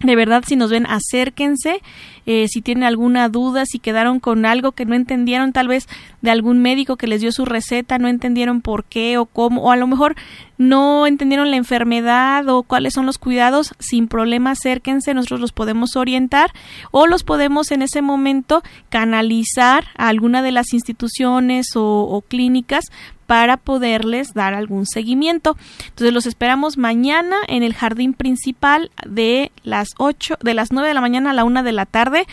De 0.01 0.15
verdad, 0.15 0.43
si 0.47 0.55
nos 0.55 0.71
ven, 0.71 0.85
acérquense. 0.85 1.81
Eh, 2.25 2.47
si 2.47 2.61
tienen 2.61 2.85
alguna 2.85 3.27
duda, 3.27 3.65
si 3.65 3.79
quedaron 3.79 4.19
con 4.19 4.45
algo 4.45 4.71
que 4.71 4.85
no 4.85 4.95
entendieron, 4.95 5.51
tal 5.51 5.67
vez 5.67 5.87
de 6.21 6.31
algún 6.31 6.59
médico 6.59 6.95
que 6.95 7.07
les 7.07 7.21
dio 7.21 7.31
su 7.31 7.43
receta, 7.43 7.97
no 7.97 8.07
entendieron 8.07 8.61
por 8.61 8.85
qué 8.85 9.17
o 9.17 9.25
cómo, 9.25 9.63
o 9.63 9.71
a 9.71 9.75
lo 9.75 9.87
mejor 9.87 10.15
no 10.57 11.07
entendieron 11.07 11.49
la 11.49 11.57
enfermedad 11.57 12.47
o 12.47 12.63
cuáles 12.63 12.93
son 12.93 13.07
los 13.07 13.17
cuidados, 13.17 13.73
sin 13.79 14.07
problema 14.07 14.51
acérquense, 14.51 15.13
nosotros 15.13 15.39
los 15.39 15.51
podemos 15.53 15.95
orientar 15.95 16.51
o 16.91 17.07
los 17.07 17.23
podemos 17.23 17.71
en 17.71 17.81
ese 17.81 18.01
momento 18.01 18.61
canalizar 18.89 19.85
a 19.97 20.07
alguna 20.09 20.41
de 20.41 20.51
las 20.51 20.71
instituciones 20.73 21.75
o, 21.75 22.03
o 22.03 22.21
clínicas 22.21 22.85
para 23.29 23.57
poderles 23.57 24.33
dar 24.33 24.55
algún 24.55 24.87
seguimiento. 24.87 25.55
Entonces 25.89 26.11
los 26.11 26.25
esperamos 26.25 26.79
mañana 26.79 27.35
en 27.47 27.61
el 27.61 27.75
jardín 27.75 28.15
principal 28.15 28.89
de 29.05 29.51
las 29.61 29.89
8, 29.99 30.39
de 30.41 30.55
las 30.55 30.71
9 30.71 30.87
de 30.87 30.95
la 30.95 31.01
mañana 31.01 31.29
a 31.29 31.33
la 31.33 31.43
1 31.43 31.61
de 31.61 31.71
la 31.71 31.85
tarde 31.85 32.25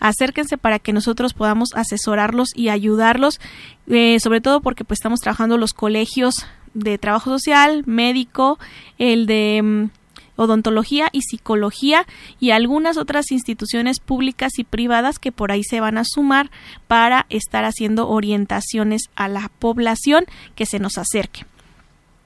acérquense 0.00 0.58
para 0.58 0.80
que 0.80 0.92
nosotros 0.92 1.34
podamos 1.34 1.68
asesorarlos 1.76 2.48
y 2.56 2.70
ayudarlos, 2.70 3.38
eh, 3.86 4.18
sobre 4.18 4.40
todo 4.40 4.60
porque 4.60 4.82
pues 4.82 4.98
estamos 4.98 5.20
trabajando 5.20 5.56
los 5.56 5.72
colegios 5.72 6.46
de 6.74 6.98
trabajo 6.98 7.30
social, 7.30 7.84
médico, 7.86 8.58
el 8.98 9.26
de 9.26 9.60
mm, 9.62 9.99
odontología 10.40 11.08
y 11.12 11.22
psicología 11.22 12.06
y 12.38 12.50
algunas 12.50 12.96
otras 12.96 13.30
instituciones 13.30 14.00
públicas 14.00 14.58
y 14.58 14.64
privadas 14.64 15.18
que 15.18 15.32
por 15.32 15.52
ahí 15.52 15.62
se 15.62 15.80
van 15.80 15.98
a 15.98 16.04
sumar 16.04 16.50
para 16.88 17.26
estar 17.28 17.64
haciendo 17.64 18.08
orientaciones 18.08 19.02
a 19.14 19.28
la 19.28 19.50
población 19.58 20.24
que 20.54 20.66
se 20.66 20.78
nos 20.78 20.98
acerque. 20.98 21.44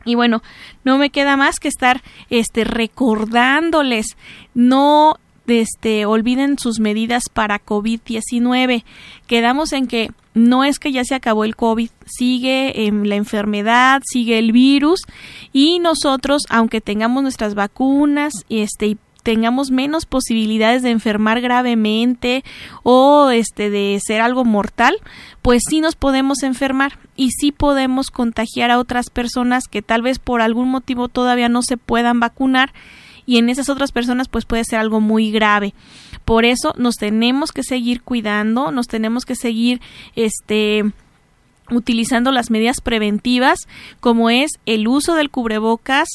Y 0.04 0.14
bueno, 0.14 0.42
no 0.84 0.98
me 0.98 1.10
queda 1.10 1.36
más 1.36 1.58
que 1.58 1.68
estar 1.68 2.02
este 2.30 2.64
recordándoles 2.64 4.16
no 4.54 5.16
este, 5.46 6.06
olviden 6.06 6.58
sus 6.58 6.78
medidas 6.78 7.24
para 7.32 7.64
COVID-19. 7.64 8.84
Quedamos 9.26 9.72
en 9.72 9.86
que 9.86 10.10
no 10.34 10.64
es 10.64 10.78
que 10.78 10.92
ya 10.92 11.04
se 11.04 11.14
acabó 11.14 11.44
el 11.44 11.56
COVID, 11.56 11.90
sigue 12.06 12.86
en 12.86 13.08
la 13.08 13.14
enfermedad, 13.14 14.02
sigue 14.04 14.38
el 14.38 14.52
virus 14.52 15.00
y 15.52 15.78
nosotros, 15.78 16.42
aunque 16.50 16.80
tengamos 16.80 17.22
nuestras 17.22 17.54
vacunas 17.54 18.32
este, 18.48 18.86
y 18.88 18.98
tengamos 19.24 19.70
menos 19.70 20.06
posibilidades 20.06 20.82
de 20.82 20.90
enfermar 20.90 21.40
gravemente 21.40 22.44
o 22.82 23.30
este 23.30 23.70
de 23.70 23.98
ser 24.04 24.20
algo 24.20 24.44
mortal, 24.44 24.96
pues 25.40 25.62
sí 25.68 25.80
nos 25.80 25.96
podemos 25.96 26.42
enfermar 26.42 26.98
y 27.16 27.30
sí 27.30 27.50
podemos 27.50 28.10
contagiar 28.10 28.70
a 28.70 28.78
otras 28.78 29.10
personas 29.10 29.66
que 29.66 29.82
tal 29.82 30.02
vez 30.02 30.18
por 30.18 30.42
algún 30.42 30.68
motivo 30.68 31.08
todavía 31.08 31.48
no 31.48 31.62
se 31.62 31.76
puedan 31.76 32.20
vacunar 32.20 32.72
y 33.26 33.38
en 33.38 33.48
esas 33.48 33.68
otras 33.68 33.92
personas 33.92 34.28
pues 34.28 34.44
puede 34.44 34.64
ser 34.64 34.78
algo 34.78 35.00
muy 35.00 35.30
grave. 35.30 35.74
Por 36.24 36.44
eso 36.44 36.74
nos 36.76 36.96
tenemos 36.96 37.52
que 37.52 37.62
seguir 37.62 38.02
cuidando, 38.02 38.70
nos 38.70 38.86
tenemos 38.86 39.24
que 39.24 39.36
seguir 39.36 39.80
este 40.16 40.84
utilizando 41.70 42.30
las 42.30 42.50
medidas 42.50 42.82
preventivas 42.82 43.58
como 44.00 44.28
es 44.28 44.50
el 44.66 44.86
uso 44.86 45.14
del 45.14 45.30
cubrebocas, 45.30 46.08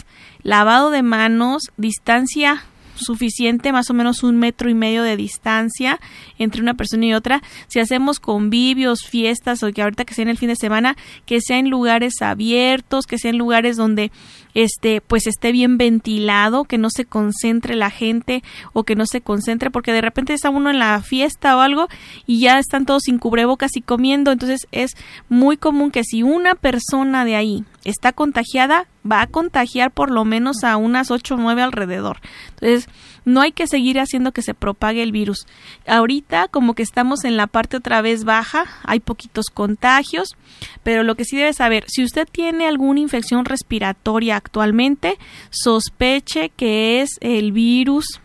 lavado 0.44 0.92
de 0.92 1.02
manos, 1.02 1.64
distancia 1.76 2.64
suficiente, 3.00 3.72
más 3.72 3.90
o 3.90 3.94
menos 3.94 4.24
un 4.24 4.38
metro 4.38 4.70
y 4.70 4.74
medio 4.74 5.04
de 5.04 5.16
distancia 5.16 6.00
entre 6.38 6.62
una 6.62 6.74
persona 6.74 7.06
y 7.06 7.14
otra. 7.14 7.42
Si 7.68 7.80
hacemos 7.80 8.20
convivios, 8.20 9.06
fiestas 9.08 9.64
o 9.64 9.72
que 9.72 9.82
ahorita 9.82 10.06
que 10.06 10.14
sea 10.14 10.24
en 10.24 10.30
el 10.30 10.38
fin 10.38 10.50
de 10.50 10.56
semana, 10.56 10.96
que 11.26 11.42
sea 11.42 11.58
en 11.58 11.70
lugares 11.70 12.22
abiertos, 12.22 13.06
que 13.06 13.18
sea 13.18 13.32
en 13.32 13.38
lugares 13.38 13.78
donde 13.78 14.12
este 14.54 15.02
pues 15.02 15.28
esté 15.28 15.52
bien 15.52 15.78
ventilado, 15.78 16.64
que 16.64 16.78
no 16.78 16.90
se 16.90 17.06
concentre 17.06 17.76
la 17.76 17.90
gente 17.90 18.44
o 18.74 18.84
que 18.84 18.96
no 18.96 19.06
se 19.06 19.22
concentre 19.22 19.72
porque 19.72 19.94
de 19.94 20.02
repente 20.02 20.34
está 20.34 20.50
uno 20.50 20.70
en 20.70 20.80
la 20.80 21.02
fiesta 21.02 21.56
o 21.56 21.60
algo 21.62 21.88
y 22.26 22.40
ya 22.40 22.60
están 22.60 22.86
todos 22.86 23.04
sin 23.04 23.20
cubrebocas 23.20 23.76
y 23.76 23.82
comiendo, 23.82 24.32
entonces 24.32 24.68
es 24.72 24.92
muy 25.28 25.58
común 25.58 25.92
que 25.92 26.04
si 26.04 26.24
una 26.24 26.56
persona 26.56 27.26
de 27.26 27.36
ahí 27.36 27.64
está 27.84 28.12
contagiada, 28.12 28.88
va 29.10 29.22
a 29.22 29.28
contagiar 29.28 29.92
por 29.92 30.12
lo 30.12 30.26
menos 30.26 30.64
a 30.64 30.78
unas 30.78 31.12
8 31.12 31.36
o 31.36 31.38
9 31.38 31.62
alrededor. 31.62 32.20
Entonces, 32.50 32.90
no 33.26 33.42
hay 33.42 33.52
que 33.52 33.68
seguir 33.68 34.00
haciendo 34.00 34.32
que 34.32 34.42
se 34.42 34.54
propague 34.54 35.04
el 35.04 35.12
virus. 35.12 35.46
Ahorita 35.88 36.48
como 36.48 36.74
que 36.74 36.84
estamos 36.84 37.24
en 37.24 37.38
la 37.38 37.48
parte 37.48 37.78
otra 37.78 38.02
vez 38.02 38.24
baja, 38.24 38.66
hay 38.84 39.00
poquitos 39.00 39.46
contagios, 39.54 40.36
pero 40.84 41.04
lo 41.04 41.16
que 41.16 41.26
sí 41.26 41.38
debe 41.38 41.54
saber, 41.54 41.86
si 41.88 42.04
usted 42.04 42.28
tiene 42.30 42.68
alguna 42.68 43.00
infección 43.00 43.46
respiratoria 43.46 44.39
actualmente, 44.40 45.18
sospeche 45.52 46.50
que 46.50 47.02
es 47.02 47.18
el 47.22 47.52
virus 47.52 48.20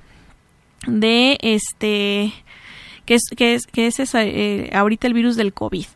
de 0.87 1.38
este 1.40 2.33
que 3.05 3.14
es 3.14 3.22
que 3.37 3.55
es 3.55 3.66
que 3.66 3.87
es 3.87 3.98
eh, 4.14 4.70
ahorita 4.72 5.07
el 5.07 5.14
virus 5.14 5.37
del 5.37 5.53
COVID. 5.53 5.87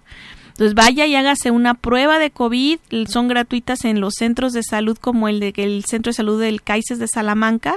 Entonces 0.48 0.74
vaya 0.74 1.06
y 1.06 1.14
hágase 1.14 1.52
una 1.52 1.74
prueba 1.74 2.18
de 2.18 2.32
COVID, 2.32 2.80
son 3.06 3.28
gratuitas 3.28 3.84
en 3.84 4.00
los 4.00 4.14
centros 4.14 4.52
de 4.52 4.64
salud 4.64 4.98
como 5.00 5.28
el 5.28 5.38
de 5.38 5.52
el 5.56 5.84
Centro 5.84 6.10
de 6.10 6.14
Salud 6.14 6.40
del 6.40 6.62
Caices 6.62 6.98
de 6.98 7.06
Salamanca 7.06 7.76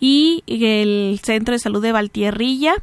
y 0.00 0.42
el 0.48 1.20
Centro 1.22 1.52
de 1.52 1.60
Salud 1.60 1.80
de 1.80 1.92
Valtierrilla 1.92 2.74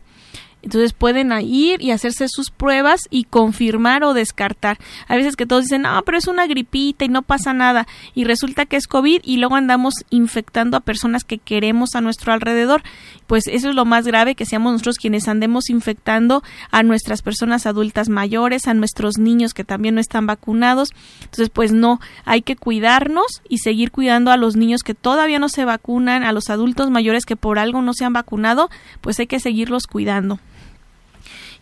entonces 0.65 0.93
pueden 0.93 1.31
ir 1.43 1.79
y 1.83 1.91
hacerse 1.91 2.25
sus 2.27 2.49
pruebas 2.49 3.01
y 3.11 3.25
confirmar 3.25 4.03
o 4.03 4.15
descartar. 4.15 4.79
A 5.07 5.15
veces 5.15 5.35
que 5.35 5.45
todos 5.45 5.65
dicen, 5.65 5.83
no, 5.83 6.01
pero 6.03 6.17
es 6.17 6.27
una 6.27 6.47
gripita 6.47 7.05
y 7.05 7.07
no 7.07 7.21
pasa 7.21 7.53
nada. 7.53 7.87
Y 8.15 8.23
resulta 8.23 8.65
que 8.65 8.75
es 8.75 8.87
COVID 8.87 9.21
y 9.23 9.37
luego 9.37 9.57
andamos 9.57 9.93
infectando 10.09 10.75
a 10.75 10.79
personas 10.79 11.23
que 11.23 11.37
queremos 11.37 11.93
a 11.93 12.01
nuestro 12.01 12.33
alrededor. 12.33 12.81
Pues 13.27 13.45
eso 13.45 13.69
es 13.69 13.75
lo 13.75 13.85
más 13.85 14.07
grave, 14.07 14.33
que 14.33 14.47
seamos 14.47 14.71
nosotros 14.71 14.97
quienes 14.97 15.27
andemos 15.27 15.69
infectando 15.69 16.41
a 16.71 16.81
nuestras 16.81 17.21
personas 17.21 17.67
adultas 17.67 18.09
mayores, 18.09 18.67
a 18.67 18.73
nuestros 18.73 19.19
niños 19.19 19.53
que 19.53 19.63
también 19.63 19.93
no 19.93 20.01
están 20.01 20.25
vacunados. 20.25 20.89
Entonces, 21.19 21.51
pues 21.51 21.73
no, 21.73 21.99
hay 22.25 22.41
que 22.41 22.55
cuidarnos 22.55 23.43
y 23.47 23.59
seguir 23.59 23.91
cuidando 23.91 24.31
a 24.31 24.37
los 24.37 24.55
niños 24.55 24.81
que 24.81 24.95
todavía 24.95 25.37
no 25.37 25.47
se 25.47 25.63
vacunan, 25.63 26.23
a 26.23 26.31
los 26.31 26.49
adultos 26.49 26.89
mayores 26.89 27.23
que 27.23 27.35
por 27.35 27.59
algo 27.59 27.83
no 27.83 27.93
se 27.93 28.03
han 28.03 28.13
vacunado, 28.13 28.71
pues 29.01 29.19
hay 29.19 29.27
que 29.27 29.39
seguirlos 29.39 29.85
cuidando 29.85 30.39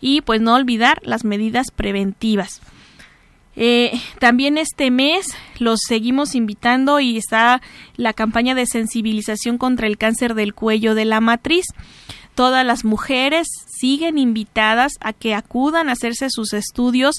y 0.00 0.20
pues 0.20 0.40
no 0.40 0.54
olvidar 0.54 1.00
las 1.04 1.24
medidas 1.24 1.70
preventivas. 1.70 2.60
Eh, 3.56 3.92
también 4.18 4.58
este 4.58 4.90
mes 4.90 5.26
los 5.58 5.80
seguimos 5.86 6.34
invitando 6.34 6.98
y 6.98 7.16
está 7.16 7.62
la 7.96 8.12
campaña 8.12 8.54
de 8.54 8.66
sensibilización 8.66 9.58
contra 9.58 9.86
el 9.86 9.96
cáncer 9.96 10.34
del 10.34 10.54
cuello 10.54 10.94
de 10.94 11.04
la 11.04 11.20
matriz. 11.20 11.66
Todas 12.34 12.66
las 12.66 12.84
mujeres 12.84 13.46
siguen 13.68 14.18
invitadas 14.18 14.94
a 15.00 15.12
que 15.12 15.36
acudan 15.36 15.88
a 15.88 15.92
hacerse 15.92 16.30
sus 16.30 16.52
estudios 16.52 17.14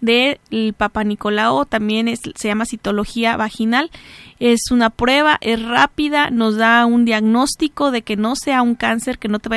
del 0.00 0.38
Papa 0.76 1.02
Nicolau, 1.02 1.66
también 1.66 2.16
se 2.16 2.48
llama 2.48 2.66
citología 2.66 3.36
vaginal. 3.36 3.90
Es 4.38 4.70
una 4.70 4.90
prueba, 4.90 5.38
es 5.40 5.60
rápida, 5.60 6.30
nos 6.30 6.56
da 6.56 6.86
un 6.86 7.04
diagnóstico 7.04 7.90
de 7.90 8.02
que 8.02 8.14
no 8.14 8.36
sea 8.36 8.62
un 8.62 8.76
cáncer, 8.76 9.18
que 9.18 9.26
no 9.26 9.40
te 9.40 9.48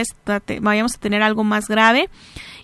vayamos 0.59 0.95
a 0.95 0.99
tener 0.99 1.21
algo 1.21 1.43
más 1.43 1.67
grave 1.67 2.09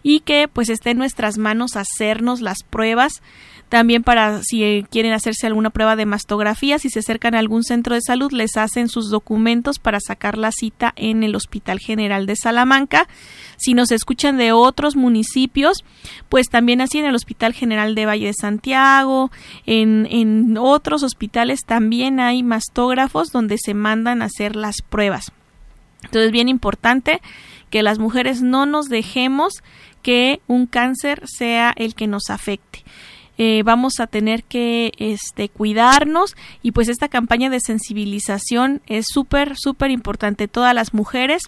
y 0.03 0.21
que 0.21 0.47
pues 0.47 0.69
esté 0.69 0.91
en 0.91 0.97
nuestras 0.97 1.37
manos 1.37 1.75
hacernos 1.75 2.41
las 2.41 2.63
pruebas 2.63 3.21
también 3.69 4.01
para 4.01 4.41
si 4.41 4.83
quieren 4.89 5.13
hacerse 5.13 5.45
alguna 5.45 5.69
prueba 5.69 5.95
de 5.95 6.07
mastografía, 6.07 6.79
si 6.79 6.89
se 6.89 6.99
acercan 6.99 7.35
a 7.35 7.39
algún 7.39 7.63
centro 7.63 7.93
de 7.93 8.01
salud, 8.01 8.31
les 8.31 8.57
hacen 8.57 8.89
sus 8.89 9.11
documentos 9.11 9.77
para 9.77 9.99
sacar 9.99 10.39
la 10.39 10.51
cita 10.51 10.91
en 10.95 11.23
el 11.23 11.35
Hospital 11.35 11.79
General 11.79 12.25
de 12.25 12.35
Salamanca. 12.35 13.07
Si 13.57 13.75
nos 13.75 13.91
escuchan 13.91 14.37
de 14.37 14.53
otros 14.53 14.95
municipios, 14.95 15.85
pues 16.29 16.49
también 16.49 16.81
así 16.81 16.97
en 16.97 17.05
el 17.05 17.13
Hospital 17.13 17.53
General 17.53 17.93
de 17.93 18.07
Valle 18.07 18.25
de 18.25 18.33
Santiago, 18.33 19.29
en, 19.67 20.07
en 20.09 20.57
otros 20.57 21.03
hospitales 21.03 21.59
también 21.63 22.19
hay 22.19 22.41
mastógrafos 22.41 23.31
donde 23.31 23.59
se 23.59 23.75
mandan 23.75 24.23
a 24.23 24.25
hacer 24.25 24.55
las 24.55 24.77
pruebas. 24.81 25.31
Entonces, 26.05 26.31
bien 26.31 26.49
importante 26.49 27.21
que 27.69 27.83
las 27.83 27.99
mujeres 27.99 28.41
no 28.41 28.65
nos 28.65 28.89
dejemos 28.89 29.63
que 30.01 30.41
un 30.47 30.65
cáncer 30.65 31.21
sea 31.25 31.73
el 31.75 31.95
que 31.95 32.07
nos 32.07 32.29
afecte. 32.29 32.83
Eh, 33.41 33.63
vamos 33.63 34.01
a 34.01 34.07
tener 34.07 34.43
que 34.43 34.91
este, 34.97 35.47
cuidarnos 35.47 36.35
y 36.61 36.73
pues 36.73 36.89
esta 36.89 37.07
campaña 37.07 37.49
de 37.49 37.61
sensibilización 37.61 38.81
es 38.85 39.05
súper, 39.07 39.53
súper 39.55 39.91
importante. 39.91 40.49
Todas 40.49 40.75
las 40.75 40.93
mujeres 40.93 41.43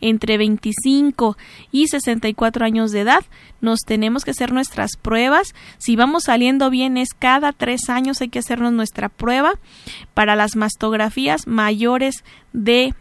entre 0.00 0.38
25 0.38 1.36
y 1.70 1.86
64 1.86 2.64
años 2.64 2.90
de 2.90 3.02
edad 3.02 3.24
nos 3.60 3.82
tenemos 3.86 4.24
que 4.24 4.32
hacer 4.32 4.52
nuestras 4.52 4.96
pruebas. 5.00 5.54
Si 5.78 5.94
vamos 5.94 6.24
saliendo 6.24 6.68
bien 6.68 6.96
es 6.96 7.10
cada 7.16 7.52
tres 7.52 7.90
años 7.90 8.20
hay 8.20 8.28
que 8.28 8.40
hacernos 8.40 8.72
nuestra 8.72 9.08
prueba. 9.08 9.52
Para 10.14 10.34
las 10.34 10.56
mastografías 10.56 11.46
mayores 11.46 12.24
de 12.52 12.92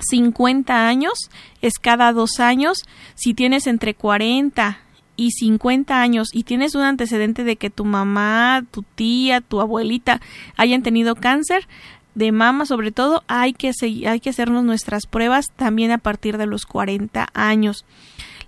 50 0.00 0.86
años 0.86 1.12
es 1.60 1.78
cada 1.78 2.12
dos 2.12 2.40
años. 2.40 2.78
Si 3.14 3.34
tienes 3.34 3.66
entre 3.66 3.94
40 3.94 4.78
y 5.16 5.30
50 5.32 6.00
años 6.00 6.28
y 6.32 6.44
tienes 6.44 6.74
un 6.74 6.82
antecedente 6.82 7.44
de 7.44 7.56
que 7.56 7.70
tu 7.70 7.84
mamá, 7.84 8.64
tu 8.70 8.82
tía, 8.82 9.40
tu 9.40 9.60
abuelita 9.60 10.20
hayan 10.56 10.82
tenido 10.82 11.14
cáncer 11.14 11.68
de 12.14 12.32
mama 12.32 12.66
sobre 12.66 12.92
todo, 12.92 13.24
hay 13.26 13.52
que, 13.54 13.72
hay 14.06 14.20
que 14.20 14.30
hacernos 14.30 14.64
nuestras 14.64 15.06
pruebas 15.06 15.50
también 15.56 15.90
a 15.92 15.98
partir 15.98 16.36
de 16.36 16.46
los 16.46 16.66
40 16.66 17.28
años. 17.32 17.84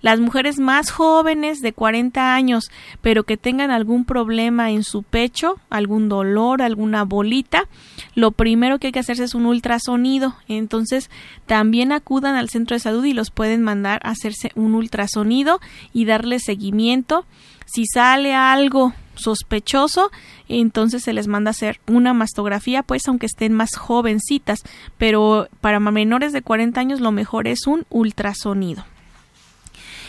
Las 0.05 0.21
mujeres 0.21 0.59
más 0.59 0.91
jóvenes 0.91 1.63
de 1.63 1.73
40 1.73 2.35
años, 2.35 2.71
pero 3.01 3.23
que 3.23 3.39
tengan 3.39 3.71
algún 3.71 4.05
problema 4.05 4.71
en 4.71 4.85
su 4.85 5.03
pecho, 5.03 5.59
algún 5.71 6.11
dolor, 6.11 6.61
alguna 6.61 7.05
bolita, 7.05 7.69
lo 8.15 8.31
primero 8.31 8.79
que 8.79 8.89
hay 8.89 8.93
que 8.93 8.99
hacerse 8.99 9.25
es 9.25 9.35
un 9.35 9.47
ultrasonido. 9.47 10.37
Entonces, 10.47 11.09
también 11.47 11.91
acudan 11.91 12.37
al 12.37 12.51
centro 12.51 12.77
de 12.77 12.81
salud 12.81 13.03
y 13.07 13.15
los 13.15 13.31
pueden 13.31 13.63
mandar 13.63 14.03
a 14.05 14.11
hacerse 14.11 14.51
un 14.57 14.75
ultrasonido 14.75 15.59
y 15.95 16.05
darle 16.05 16.39
seguimiento. 16.39 17.25
Si 17.65 17.87
sale 17.87 18.35
algo 18.35 18.93
sospechoso, 19.15 20.11
entonces 20.51 21.03
se 21.03 21.15
les 21.15 21.29
manda 21.29 21.49
a 21.49 21.53
hacer 21.53 21.81
una 21.87 22.13
mastografía, 22.13 22.83
pues 22.83 23.09
aunque 23.09 23.25
estén 23.25 23.55
más 23.55 23.75
jovencitas, 23.75 24.65
pero 24.99 25.49
para 25.63 25.81
menores 25.81 26.35
de 26.35 26.43
40 26.43 26.79
años 26.79 27.01
lo 27.01 27.11
mejor 27.11 27.49
es 27.49 27.67
un 27.67 27.87
ultrasonido. 27.89 28.85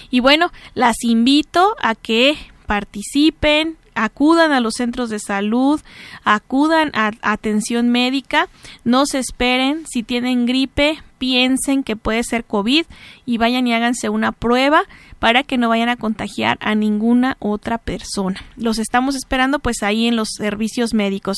Y 0.10 0.20
bueno, 0.20 0.52
las 0.74 1.04
invito 1.04 1.76
a 1.82 1.96
que 1.96 2.38
participen, 2.66 3.78
acudan 3.96 4.52
a 4.52 4.60
los 4.60 4.76
centros 4.76 5.10
de 5.10 5.20
salud, 5.20 5.82
acudan 6.24 6.92
a 6.94 7.12
atención 7.22 7.90
médica, 7.90 8.50
no 8.84 9.06
se 9.06 9.20
esperen, 9.20 9.86
si 9.88 10.04
tienen 10.04 10.46
gripe, 10.46 11.02
piensen 11.18 11.84
que 11.84 11.96
puede 11.96 12.24
ser 12.24 12.44
COVID 12.44 12.86
y 13.26 13.38
vayan 13.38 13.66
y 13.68 13.74
háganse 13.74 14.10
una 14.10 14.34
prueba 14.34 14.84
para 15.20 15.44
que 15.44 15.58
no 15.58 15.70
vayan 15.70 15.90
a 15.90 15.96
contagiar 15.96 16.58
a 16.60 16.76
ninguna 16.76 17.38
otra 17.40 17.78
persona. 17.78 18.42
Los 18.58 18.80
estamos 18.80 19.16
esperando 19.16 19.60
pues 19.60 19.82
ahí 19.82 20.08
en 20.08 20.18
los 20.18 20.30
servicios 20.38 20.94
médicos. 20.94 21.38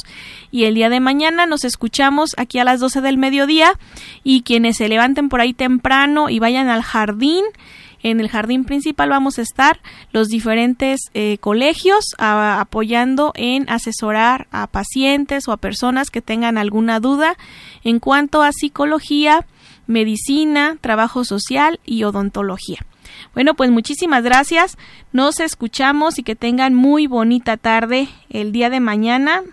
Y 0.49 0.65
el 0.65 0.74
día 0.74 0.89
de 0.89 0.99
mañana 0.99 1.45
nos 1.45 1.63
escuchamos 1.63 2.32
aquí 2.38 2.57
a 2.57 2.63
las 2.63 2.80
12 2.80 3.01
del 3.01 3.18
mediodía 3.18 3.74
y 4.24 4.41
quienes 4.41 4.78
se 4.78 4.89
levanten 4.89 5.30
por 5.30 5.41
ahí 5.41 5.53
temprano 5.53 6.30
y 6.30 6.39
vayan 6.39 6.70
al 6.70 6.82
jardín 6.82 7.45
en 8.03 8.19
el 8.19 8.29
jardín 8.29 8.65
principal 8.65 9.09
vamos 9.09 9.39
a 9.39 9.41
estar 9.41 9.79
los 10.11 10.27
diferentes 10.27 11.01
eh, 11.13 11.37
colegios 11.39 12.05
apoyando 12.17 13.31
en 13.35 13.69
asesorar 13.69 14.47
a 14.51 14.67
pacientes 14.67 15.47
o 15.47 15.51
a 15.51 15.57
personas 15.57 16.09
que 16.09 16.21
tengan 16.21 16.57
alguna 16.57 16.99
duda 16.99 17.37
en 17.83 17.99
cuanto 17.99 18.41
a 18.41 18.51
psicología, 18.51 19.45
medicina, 19.87 20.77
trabajo 20.81 21.25
social 21.25 21.79
y 21.85 22.03
odontología. 22.03 22.79
Bueno, 23.33 23.55
pues 23.55 23.71
muchísimas 23.71 24.23
gracias. 24.23 24.77
Nos 25.11 25.39
escuchamos 25.39 26.19
y 26.19 26.23
que 26.23 26.35
tengan 26.35 26.73
muy 26.73 27.07
bonita 27.07 27.57
tarde. 27.57 28.09
El 28.29 28.51
día 28.51 28.69
de 28.69 28.79
mañana 28.79 29.43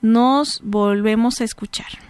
nos 0.00 0.60
volvemos 0.62 1.40
a 1.40 1.44
escuchar. 1.44 2.09